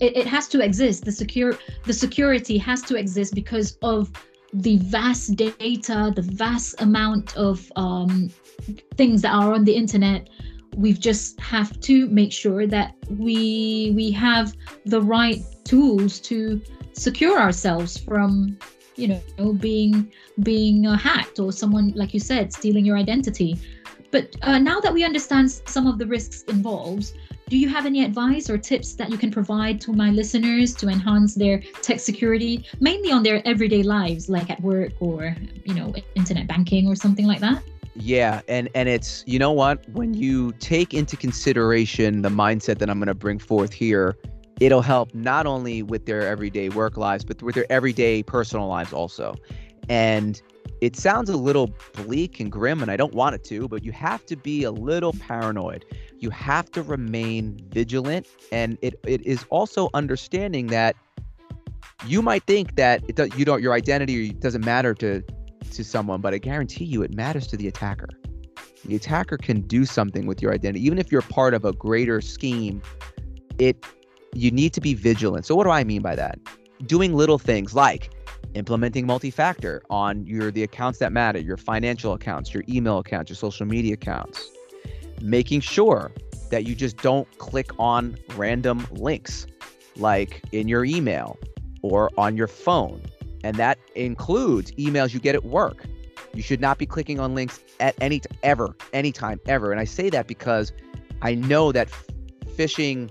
it, 0.00 0.16
it 0.16 0.26
has 0.26 0.48
to 0.48 0.60
exist. 0.60 1.04
The 1.04 1.12
secure 1.12 1.58
the 1.84 1.92
security 1.92 2.58
has 2.58 2.82
to 2.82 2.96
exist 2.96 3.34
because 3.34 3.78
of 3.82 4.10
the 4.52 4.76
vast 4.78 5.36
data, 5.36 6.12
the 6.14 6.22
vast 6.22 6.80
amount 6.80 7.36
of 7.36 7.70
um, 7.76 8.30
things 8.96 9.22
that 9.22 9.32
are 9.32 9.52
on 9.54 9.64
the 9.64 9.74
internet 9.74 10.28
we 10.76 10.92
just 10.92 11.40
have 11.40 11.80
to 11.80 12.06
make 12.08 12.30
sure 12.30 12.66
that 12.66 12.94
we 13.10 13.92
we 13.96 14.10
have 14.12 14.54
the 14.84 15.00
right 15.00 15.42
tools 15.64 16.20
to 16.20 16.60
secure 16.92 17.38
ourselves 17.38 17.96
from 17.96 18.56
you 18.96 19.08
know 19.08 19.52
being 19.54 20.12
being 20.42 20.86
uh, 20.86 20.96
hacked 20.96 21.38
or 21.38 21.52
someone 21.52 21.92
like 21.94 22.12
you 22.14 22.20
said 22.20 22.52
stealing 22.52 22.84
your 22.84 22.96
identity. 22.96 23.58
But 24.10 24.34
uh, 24.42 24.58
now 24.58 24.80
that 24.80 24.92
we 24.92 25.04
understand 25.04 25.50
some 25.50 25.86
of 25.86 25.98
the 25.98 26.06
risks 26.06 26.42
involved 26.44 27.12
do 27.48 27.56
you 27.56 27.68
have 27.68 27.86
any 27.86 28.04
advice 28.04 28.50
or 28.50 28.58
tips 28.58 28.94
that 28.94 29.08
you 29.08 29.16
can 29.16 29.30
provide 29.30 29.80
to 29.82 29.92
my 29.92 30.10
listeners 30.10 30.74
to 30.74 30.88
enhance 30.88 31.36
their 31.36 31.60
tech 31.80 32.00
security 32.00 32.66
mainly 32.80 33.12
on 33.12 33.22
their 33.22 33.40
everyday 33.46 33.84
lives 33.84 34.28
like 34.28 34.50
at 34.50 34.60
work 34.62 34.92
or 34.98 35.36
you 35.64 35.74
know 35.74 35.94
internet 36.16 36.48
banking 36.48 36.88
or 36.88 36.96
something 36.96 37.24
like 37.24 37.38
that? 37.38 37.62
Yeah, 37.94 38.42
and 38.48 38.68
and 38.74 38.88
it's 38.88 39.22
you 39.26 39.38
know 39.38 39.52
what? 39.52 39.88
When 39.90 40.12
you 40.12 40.52
take 40.58 40.92
into 40.92 41.16
consideration 41.16 42.22
the 42.22 42.28
mindset 42.28 42.78
that 42.78 42.90
I'm 42.90 42.98
going 42.98 43.06
to 43.06 43.14
bring 43.14 43.38
forth 43.38 43.72
here, 43.72 44.16
it'll 44.60 44.82
help 44.82 45.14
not 45.14 45.46
only 45.46 45.82
with 45.82 46.06
their 46.06 46.26
everyday 46.26 46.68
work 46.68 46.96
lives 46.96 47.24
but 47.24 47.42
with 47.42 47.54
their 47.54 47.70
everyday 47.70 48.22
personal 48.22 48.66
lives 48.66 48.92
also. 48.92 49.34
And 49.88 50.40
it 50.80 50.96
sounds 50.96 51.30
a 51.30 51.36
little 51.36 51.70
bleak 51.94 52.40
and 52.40 52.50
grim 52.50 52.82
and 52.82 52.90
I 52.90 52.96
don't 52.96 53.14
want 53.14 53.34
it 53.34 53.44
to, 53.44 53.68
but 53.68 53.84
you 53.84 53.92
have 53.92 54.26
to 54.26 54.36
be 54.36 54.64
a 54.64 54.70
little 54.70 55.12
paranoid. 55.14 55.84
You 56.18 56.30
have 56.30 56.70
to 56.72 56.82
remain 56.82 57.58
vigilant 57.70 58.26
and 58.52 58.78
it 58.82 58.94
it 59.04 59.24
is 59.26 59.44
also 59.50 59.90
understanding 59.94 60.68
that 60.68 60.96
you 62.06 62.20
might 62.22 62.44
think 62.44 62.76
that 62.76 63.02
it 63.08 63.16
does, 63.16 63.36
you 63.36 63.44
don't 63.44 63.62
your 63.62 63.72
identity 63.72 64.30
doesn't 64.30 64.64
matter 64.64 64.94
to 64.94 65.22
to 65.72 65.84
someone, 65.84 66.20
but 66.20 66.34
I 66.34 66.38
guarantee 66.38 66.84
you 66.84 67.02
it 67.02 67.14
matters 67.14 67.46
to 67.48 67.56
the 67.56 67.68
attacker. 67.68 68.08
The 68.84 68.96
attacker 68.96 69.36
can 69.36 69.62
do 69.62 69.84
something 69.84 70.26
with 70.26 70.40
your 70.40 70.52
identity, 70.52 70.84
even 70.84 70.98
if 70.98 71.10
you're 71.10 71.22
part 71.22 71.54
of 71.54 71.64
a 71.64 71.72
greater 71.72 72.20
scheme. 72.20 72.80
It 73.58 73.84
you 74.36 74.50
need 74.50 74.72
to 74.74 74.80
be 74.80 74.94
vigilant. 74.94 75.46
So 75.46 75.54
what 75.54 75.64
do 75.64 75.70
I 75.70 75.84
mean 75.84 76.02
by 76.02 76.14
that? 76.16 76.38
Doing 76.86 77.14
little 77.14 77.38
things 77.38 77.74
like 77.74 78.10
implementing 78.54 79.06
multi-factor 79.06 79.82
on 79.90 80.26
your 80.26 80.50
the 80.50 80.62
accounts 80.62 80.98
that 80.98 81.12
matter, 81.12 81.38
your 81.38 81.56
financial 81.56 82.12
accounts, 82.12 82.54
your 82.54 82.62
email 82.68 82.98
accounts, 82.98 83.30
your 83.30 83.36
social 83.36 83.66
media 83.66 83.94
accounts. 83.94 84.48
making 85.22 85.60
sure 85.60 86.12
that 86.50 86.64
you 86.64 86.74
just 86.74 86.96
don't 86.98 87.26
click 87.38 87.70
on 87.78 88.16
random 88.36 88.86
links 88.92 89.46
like 89.96 90.42
in 90.52 90.68
your 90.68 90.84
email 90.84 91.38
or 91.82 92.10
on 92.16 92.36
your 92.36 92.46
phone. 92.46 93.02
And 93.42 93.56
that 93.56 93.78
includes 93.94 94.70
emails 94.72 95.14
you 95.14 95.20
get 95.20 95.34
at 95.34 95.44
work. 95.44 95.86
You 96.34 96.42
should 96.42 96.60
not 96.60 96.78
be 96.78 96.86
clicking 96.86 97.18
on 97.18 97.34
links 97.34 97.60
at 97.80 97.94
any 98.00 98.20
ever, 98.42 98.76
anytime, 98.92 99.40
ever. 99.46 99.70
And 99.70 99.80
I 99.80 99.84
say 99.84 100.10
that 100.10 100.26
because 100.26 100.72
I 101.22 101.34
know 101.34 101.72
that 101.72 101.88
phishing 102.56 103.10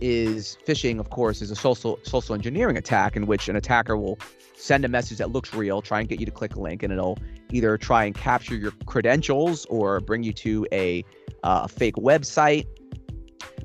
is 0.00 0.58
phishing, 0.66 0.98
of 1.00 1.10
course, 1.10 1.42
is 1.42 1.50
a 1.50 1.56
social 1.56 1.98
social 2.02 2.34
engineering 2.34 2.76
attack 2.76 3.16
in 3.16 3.26
which 3.26 3.48
an 3.48 3.56
attacker 3.56 3.96
will 3.96 4.18
send 4.56 4.84
a 4.84 4.88
message 4.88 5.18
that 5.18 5.30
looks 5.30 5.54
real, 5.54 5.82
try 5.82 6.00
and 6.00 6.08
get 6.08 6.18
you 6.20 6.26
to 6.26 6.32
click 6.32 6.54
a 6.56 6.60
link, 6.60 6.82
and 6.82 6.92
it'll 6.92 7.18
either 7.52 7.76
try 7.78 8.04
and 8.04 8.14
capture 8.14 8.56
your 8.56 8.72
credentials 8.86 9.64
or 9.66 10.00
bring 10.00 10.22
you 10.22 10.32
to 10.32 10.66
a, 10.72 11.04
uh, 11.42 11.66
fake 11.66 11.96
website. 11.96 12.66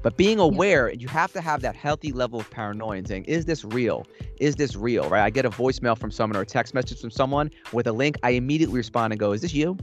But 0.04 0.18
being 0.18 0.40
aware, 0.40 0.90
yeah. 0.90 0.98
you 1.00 1.08
have 1.08 1.32
to 1.34 1.42
have 1.42 1.62
that 1.62 1.76
healthy 1.76 2.12
level 2.12 2.40
of 2.40 2.50
paranoia 2.50 2.98
and 2.98 3.08
saying, 3.08 3.26
is 3.26 3.46
this 3.46 3.64
real? 3.64 4.06
Is 4.40 4.56
this 4.56 4.76
real? 4.76 5.08
Right? 5.10 5.24
I 5.24 5.30
get 5.30 5.46
a 5.46 5.50
voicemail 5.50 5.98
from 5.98 6.12
someone 6.12 6.38
or 6.38 6.42
a 6.42 6.46
text 6.46 6.74
message 6.74 7.00
from 7.00 7.12
someone 7.12 7.52
with 7.72 7.88
a 7.88 7.92
link. 7.92 8.18
I 8.24 8.32
immediately 8.32 8.78
respond 8.78 9.14
and 9.14 9.20
go, 9.20 9.32
is 9.32 9.42
this 9.42 9.54
you? 9.54 9.78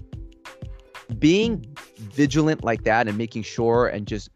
Being 1.19 1.65
vigilant 1.99 2.65
like 2.65 2.85
that 2.85 3.09
and 3.09 3.17
making 3.17 3.45
sure 3.45 3.87
and 3.87 4.07
just 4.07 4.31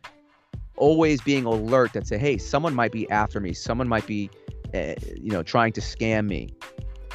always 0.77 1.21
being 1.21 1.45
alert 1.45 1.93
that 1.93 2.07
say, 2.07 2.19
hey, 2.19 2.39
someone 2.39 2.75
might 2.75 2.93
be 2.93 3.09
after 3.11 3.41
me. 3.41 3.53
Someone 3.53 3.89
might 3.89 4.07
be, 4.07 4.31
uh, 4.75 4.95
you 5.17 5.31
know, 5.31 5.43
trying 5.43 5.73
to 5.73 5.81
scam 5.81 6.29
me. 6.29 6.49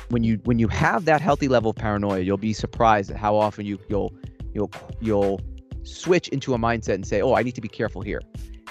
When 0.09 0.23
you 0.23 0.39
when 0.45 0.57
you 0.57 0.69
have 0.69 1.05
that 1.05 1.19
healthy 1.19 1.49
level 1.49 1.71
of 1.71 1.75
paranoia, 1.75 2.21
you'll 2.21 2.37
be 2.37 2.53
surprised 2.53 3.11
at 3.11 3.17
how 3.17 3.35
often 3.35 3.65
you 3.65 3.77
you'll 3.89 4.13
you'll 4.53 4.71
you'll 5.01 5.41
switch 5.83 6.29
into 6.29 6.53
a 6.53 6.57
mindset 6.57 6.95
and 6.95 7.05
say, 7.05 7.21
oh, 7.21 7.33
I 7.33 7.43
need 7.43 7.55
to 7.55 7.61
be 7.61 7.67
careful 7.67 8.01
here. 8.01 8.21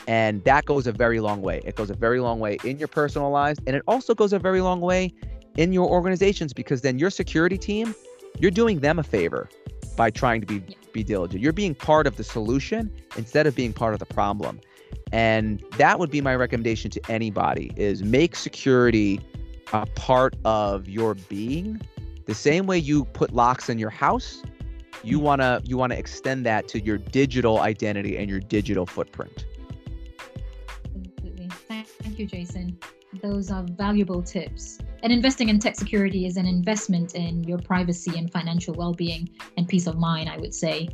And 0.08 0.42
that 0.44 0.64
goes 0.64 0.86
a 0.86 0.92
very 0.92 1.20
long 1.20 1.42
way. 1.42 1.60
It 1.64 1.74
goes 1.74 1.90
a 1.90 1.94
very 1.94 2.20
long 2.20 2.38
way 2.38 2.58
in 2.64 2.78
your 2.78 2.88
personal 2.88 3.30
lives, 3.30 3.58
and 3.66 3.76
it 3.76 3.82
also 3.86 4.14
goes 4.14 4.32
a 4.32 4.38
very 4.38 4.60
long 4.60 4.80
way 4.80 5.12
in 5.56 5.72
your 5.72 5.88
organizations 5.88 6.52
because 6.52 6.82
then 6.82 6.98
your 6.98 7.10
security 7.10 7.58
team, 7.58 7.94
you're 8.38 8.50
doing 8.50 8.80
them 8.80 8.98
a 8.98 9.02
favor 9.02 9.48
by 9.96 10.10
trying 10.10 10.40
to 10.40 10.46
be 10.46 10.62
be 10.92 11.04
diligent. 11.04 11.42
You're 11.42 11.52
being 11.52 11.74
part 11.74 12.06
of 12.06 12.16
the 12.16 12.24
solution 12.24 12.90
instead 13.16 13.46
of 13.46 13.54
being 13.54 13.72
part 13.72 13.92
of 13.92 13.98
the 13.98 14.06
problem. 14.06 14.60
And 15.12 15.62
that 15.78 15.98
would 15.98 16.10
be 16.10 16.20
my 16.20 16.34
recommendation 16.34 16.90
to 16.90 17.00
anybody 17.08 17.72
is 17.76 18.02
make 18.02 18.34
security 18.34 19.20
a 19.72 19.86
part 19.86 20.34
of 20.44 20.88
your 20.88 21.14
being. 21.14 21.80
The 22.26 22.34
same 22.34 22.66
way 22.66 22.78
you 22.78 23.04
put 23.04 23.32
locks 23.32 23.68
in 23.68 23.78
your 23.78 23.90
house, 23.90 24.42
you 25.04 25.20
want 25.20 25.40
to 25.42 25.62
you 25.64 25.76
want 25.76 25.92
to 25.92 25.98
extend 25.98 26.44
that 26.46 26.66
to 26.68 26.80
your 26.82 26.98
digital 26.98 27.60
identity 27.60 28.16
and 28.16 28.28
your 28.28 28.40
digital 28.40 28.86
footprint. 28.86 29.46
Absolutely. 30.94 31.48
Thank 31.68 32.18
you, 32.18 32.26
Jason. 32.26 32.78
Those 33.22 33.50
are 33.50 33.62
valuable 33.62 34.22
tips. 34.22 34.78
And 35.02 35.12
investing 35.12 35.48
in 35.48 35.58
tech 35.58 35.76
security 35.76 36.26
is 36.26 36.36
an 36.36 36.46
investment 36.46 37.14
in 37.14 37.44
your 37.44 37.58
privacy 37.58 38.18
and 38.18 38.30
financial 38.30 38.74
well-being 38.74 39.30
and 39.56 39.68
peace 39.68 39.86
of 39.86 39.96
mind, 39.96 40.28
I 40.28 40.36
would 40.38 40.54
say. 40.54 40.88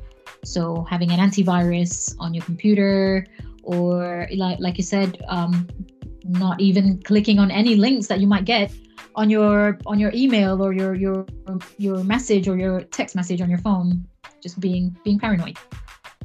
So 0.45 0.87
having 0.89 1.11
an 1.11 1.19
antivirus 1.19 2.15
on 2.19 2.35
your 2.35 2.45
computer 2.45 3.27
or 3.63 4.29
like 4.37 4.59
like 4.61 4.77
you 4.79 4.85
said 4.85 5.23
um, 5.29 5.69
not 6.25 6.61
even 6.61 7.01
clicking 7.03 7.39
on 7.39 7.51
any 7.51 7.75
links 7.77 8.07
that 8.07 8.21
you 8.21 8.27
might 8.27 8.45
get 8.45 8.73
on 9.15 9.31
your 9.31 9.79
on 9.87 9.99
your 9.99 10.11
email 10.15 10.63
or 10.63 10.73
your 10.73 10.95
your 10.95 11.27
your 11.79 12.03
message 12.05 12.49
or 12.49 12.57
your 12.57 12.81
text 12.81 13.15
message 13.15 13.41
on 13.41 13.49
your 13.49 13.59
phone 13.59 14.05
just 14.43 14.61
being 14.61 14.97
being 15.05 15.19
paranoid 15.19 15.59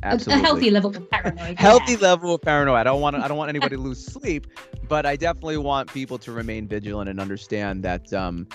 Absolutely. 0.04 0.44
A, 0.44 0.46
healthy 0.46 0.70
level 0.70 0.96
of 0.96 1.10
paranoid 1.10 1.60
healthy 1.60 1.94
yeah. 1.94 2.00
level 2.00 2.36
of 2.36 2.42
paranoia. 2.42 2.76
i 2.76 2.84
don't 2.84 3.02
want 3.02 3.16
i 3.16 3.28
don't 3.28 3.38
want 3.38 3.50
anybody 3.50 3.76
to 3.76 3.82
lose 3.82 4.06
sleep 4.06 4.48
but 4.88 5.06
i 5.06 5.16
definitely 5.16 5.58
want 5.58 5.92
people 5.92 6.18
to 6.20 6.32
remain 6.32 6.68
vigilant 6.68 7.10
and 7.10 7.20
understand 7.20 7.84
that 7.84 8.12
um 8.14 8.48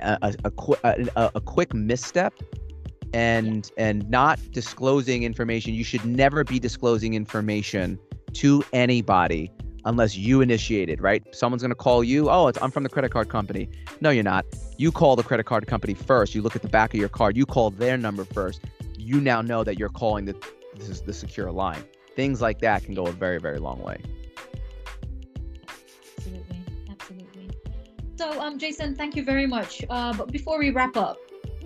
a, 0.00 0.18
a, 0.44 0.52
a, 0.84 1.06
a, 1.16 1.30
a 1.36 1.40
quick 1.40 1.74
misstep 1.74 2.32
and 3.12 3.70
yeah. 3.76 3.88
and 3.88 4.08
not 4.08 4.38
disclosing 4.52 5.22
information 5.22 5.74
you 5.74 5.84
should 5.84 6.04
never 6.04 6.44
be 6.44 6.58
disclosing 6.58 7.14
information 7.14 7.98
to 8.38 8.64
anybody 8.72 9.50
unless 9.84 10.16
you 10.16 10.40
initiate 10.40 10.88
it, 10.88 11.00
right? 11.00 11.22
Someone's 11.34 11.62
going 11.62 11.70
to 11.70 11.76
call 11.76 12.02
you, 12.02 12.28
oh, 12.28 12.50
I'm 12.60 12.70
from 12.70 12.82
the 12.82 12.88
credit 12.88 13.12
card 13.12 13.28
company. 13.28 13.68
No, 14.00 14.10
you're 14.10 14.24
not. 14.24 14.44
You 14.76 14.90
call 14.90 15.16
the 15.16 15.22
credit 15.22 15.44
card 15.44 15.66
company 15.66 15.94
first. 15.94 16.34
You 16.34 16.42
look 16.42 16.56
at 16.56 16.62
the 16.62 16.68
back 16.68 16.92
of 16.92 17.00
your 17.00 17.08
card. 17.08 17.36
You 17.36 17.46
call 17.46 17.70
their 17.70 17.96
number 17.96 18.24
first. 18.24 18.60
You 18.98 19.20
now 19.20 19.42
know 19.42 19.62
that 19.62 19.78
you're 19.78 19.88
calling 19.88 20.24
the 20.24 20.34
this 20.76 20.88
is 20.88 21.00
the 21.00 21.12
secure 21.12 21.50
line. 21.50 21.82
Things 22.14 22.42
like 22.42 22.60
that 22.60 22.84
can 22.84 22.94
go 22.94 23.06
a 23.06 23.12
very, 23.12 23.38
very 23.38 23.58
long 23.58 23.80
way. 23.82 23.98
Absolutely, 26.18 26.64
absolutely. 26.90 27.50
So, 28.16 28.40
um, 28.40 28.58
Jason, 28.58 28.94
thank 28.94 29.16
you 29.16 29.24
very 29.24 29.46
much. 29.46 29.84
Uh, 29.88 30.12
but 30.12 30.30
before 30.32 30.58
we 30.58 30.70
wrap 30.70 30.96
up, 30.96 31.18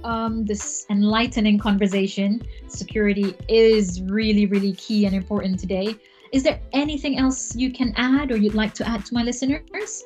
um, 0.04 0.44
this 0.44 0.86
enlightening 0.90 1.58
conversation, 1.58 2.42
security 2.68 3.34
is 3.48 4.00
really, 4.02 4.46
really 4.46 4.72
key 4.72 5.06
and 5.06 5.14
important 5.14 5.58
today. 5.58 5.96
Is 6.32 6.44
there 6.44 6.60
anything 6.72 7.18
else 7.18 7.56
you 7.56 7.72
can 7.72 7.92
add 7.96 8.30
or 8.30 8.36
you'd 8.36 8.54
like 8.54 8.72
to 8.74 8.88
add 8.88 9.04
to 9.06 9.14
my 9.14 9.22
listeners? 9.22 10.04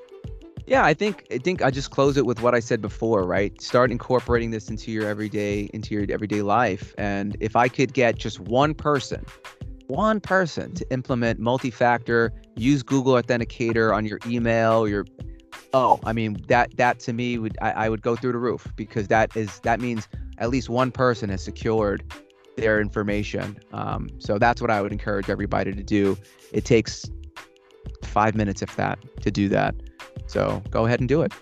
Yeah, 0.66 0.82
I 0.82 0.94
think 0.94 1.26
I 1.30 1.36
think 1.36 1.60
I 1.60 1.70
just 1.70 1.90
close 1.90 2.16
it 2.16 2.24
with 2.24 2.40
what 2.40 2.54
I 2.54 2.60
said 2.60 2.80
before, 2.80 3.24
right? 3.24 3.60
Start 3.60 3.90
incorporating 3.90 4.50
this 4.50 4.70
into 4.70 4.90
your 4.90 5.06
everyday 5.06 5.68
into 5.74 5.94
your 5.94 6.06
everyday 6.08 6.40
life. 6.40 6.94
And 6.96 7.36
if 7.40 7.54
I 7.54 7.68
could 7.68 7.92
get 7.92 8.16
just 8.16 8.40
one 8.40 8.72
person, 8.72 9.26
one 9.88 10.20
person 10.20 10.72
to 10.74 10.90
implement 10.90 11.38
multi-factor, 11.40 12.32
use 12.56 12.82
Google 12.82 13.20
Authenticator 13.20 13.94
on 13.94 14.06
your 14.06 14.18
email, 14.26 14.88
your 14.88 15.04
oh, 15.74 16.00
I 16.04 16.14
mean 16.14 16.38
that 16.48 16.74
that 16.78 17.00
to 17.00 17.12
me 17.12 17.36
would 17.36 17.58
I, 17.60 17.72
I 17.72 17.88
would 17.90 18.00
go 18.00 18.16
through 18.16 18.32
the 18.32 18.38
roof 18.38 18.66
because 18.76 19.08
that 19.08 19.36
is 19.36 19.60
that 19.60 19.78
means 19.78 20.08
at 20.38 20.48
least 20.48 20.70
one 20.70 20.90
person 20.90 21.28
has 21.28 21.44
secured 21.44 22.02
their 22.56 22.80
information. 22.80 23.58
Um, 23.72 24.08
so 24.18 24.38
that's 24.38 24.60
what 24.60 24.70
I 24.70 24.80
would 24.80 24.92
encourage 24.92 25.28
everybody 25.28 25.72
to 25.72 25.82
do. 25.82 26.16
It 26.52 26.64
takes 26.64 27.10
five 28.02 28.34
minutes, 28.34 28.62
if 28.62 28.74
that, 28.76 28.98
to 29.22 29.30
do 29.30 29.48
that. 29.48 29.74
So 30.26 30.62
go 30.70 30.86
ahead 30.86 31.00
and 31.00 31.08
do 31.08 31.22
it. 31.22 31.32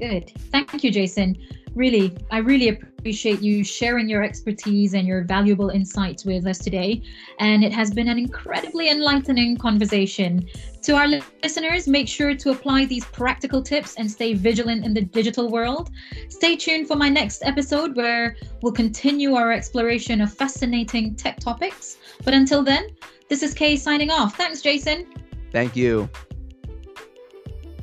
Good. 0.00 0.30
Thank 0.52 0.84
you, 0.84 0.90
Jason. 0.90 1.36
Really, 1.78 2.12
I 2.32 2.38
really 2.38 2.70
appreciate 2.70 3.40
you 3.40 3.62
sharing 3.62 4.08
your 4.08 4.24
expertise 4.24 4.94
and 4.94 5.06
your 5.06 5.22
valuable 5.22 5.70
insights 5.70 6.24
with 6.24 6.44
us 6.44 6.58
today. 6.58 7.04
And 7.38 7.62
it 7.62 7.72
has 7.72 7.92
been 7.92 8.08
an 8.08 8.18
incredibly 8.18 8.90
enlightening 8.90 9.56
conversation. 9.58 10.44
To 10.82 10.96
our 10.96 11.06
listeners, 11.44 11.86
make 11.86 12.08
sure 12.08 12.34
to 12.34 12.50
apply 12.50 12.86
these 12.86 13.04
practical 13.04 13.62
tips 13.62 13.94
and 13.94 14.10
stay 14.10 14.34
vigilant 14.34 14.84
in 14.84 14.92
the 14.92 15.02
digital 15.02 15.52
world. 15.52 15.90
Stay 16.28 16.56
tuned 16.56 16.88
for 16.88 16.96
my 16.96 17.08
next 17.08 17.44
episode 17.44 17.94
where 17.94 18.34
we'll 18.60 18.72
continue 18.72 19.34
our 19.34 19.52
exploration 19.52 20.20
of 20.20 20.34
fascinating 20.34 21.14
tech 21.14 21.38
topics. 21.38 21.98
But 22.24 22.34
until 22.34 22.64
then, 22.64 22.88
this 23.28 23.44
is 23.44 23.54
Kay 23.54 23.76
signing 23.76 24.10
off. 24.10 24.36
Thanks, 24.36 24.62
Jason. 24.62 25.06
Thank 25.52 25.76
you. 25.76 26.10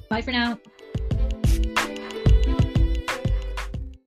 Bye 0.10 0.22
for 0.22 0.32
now. 0.32 0.60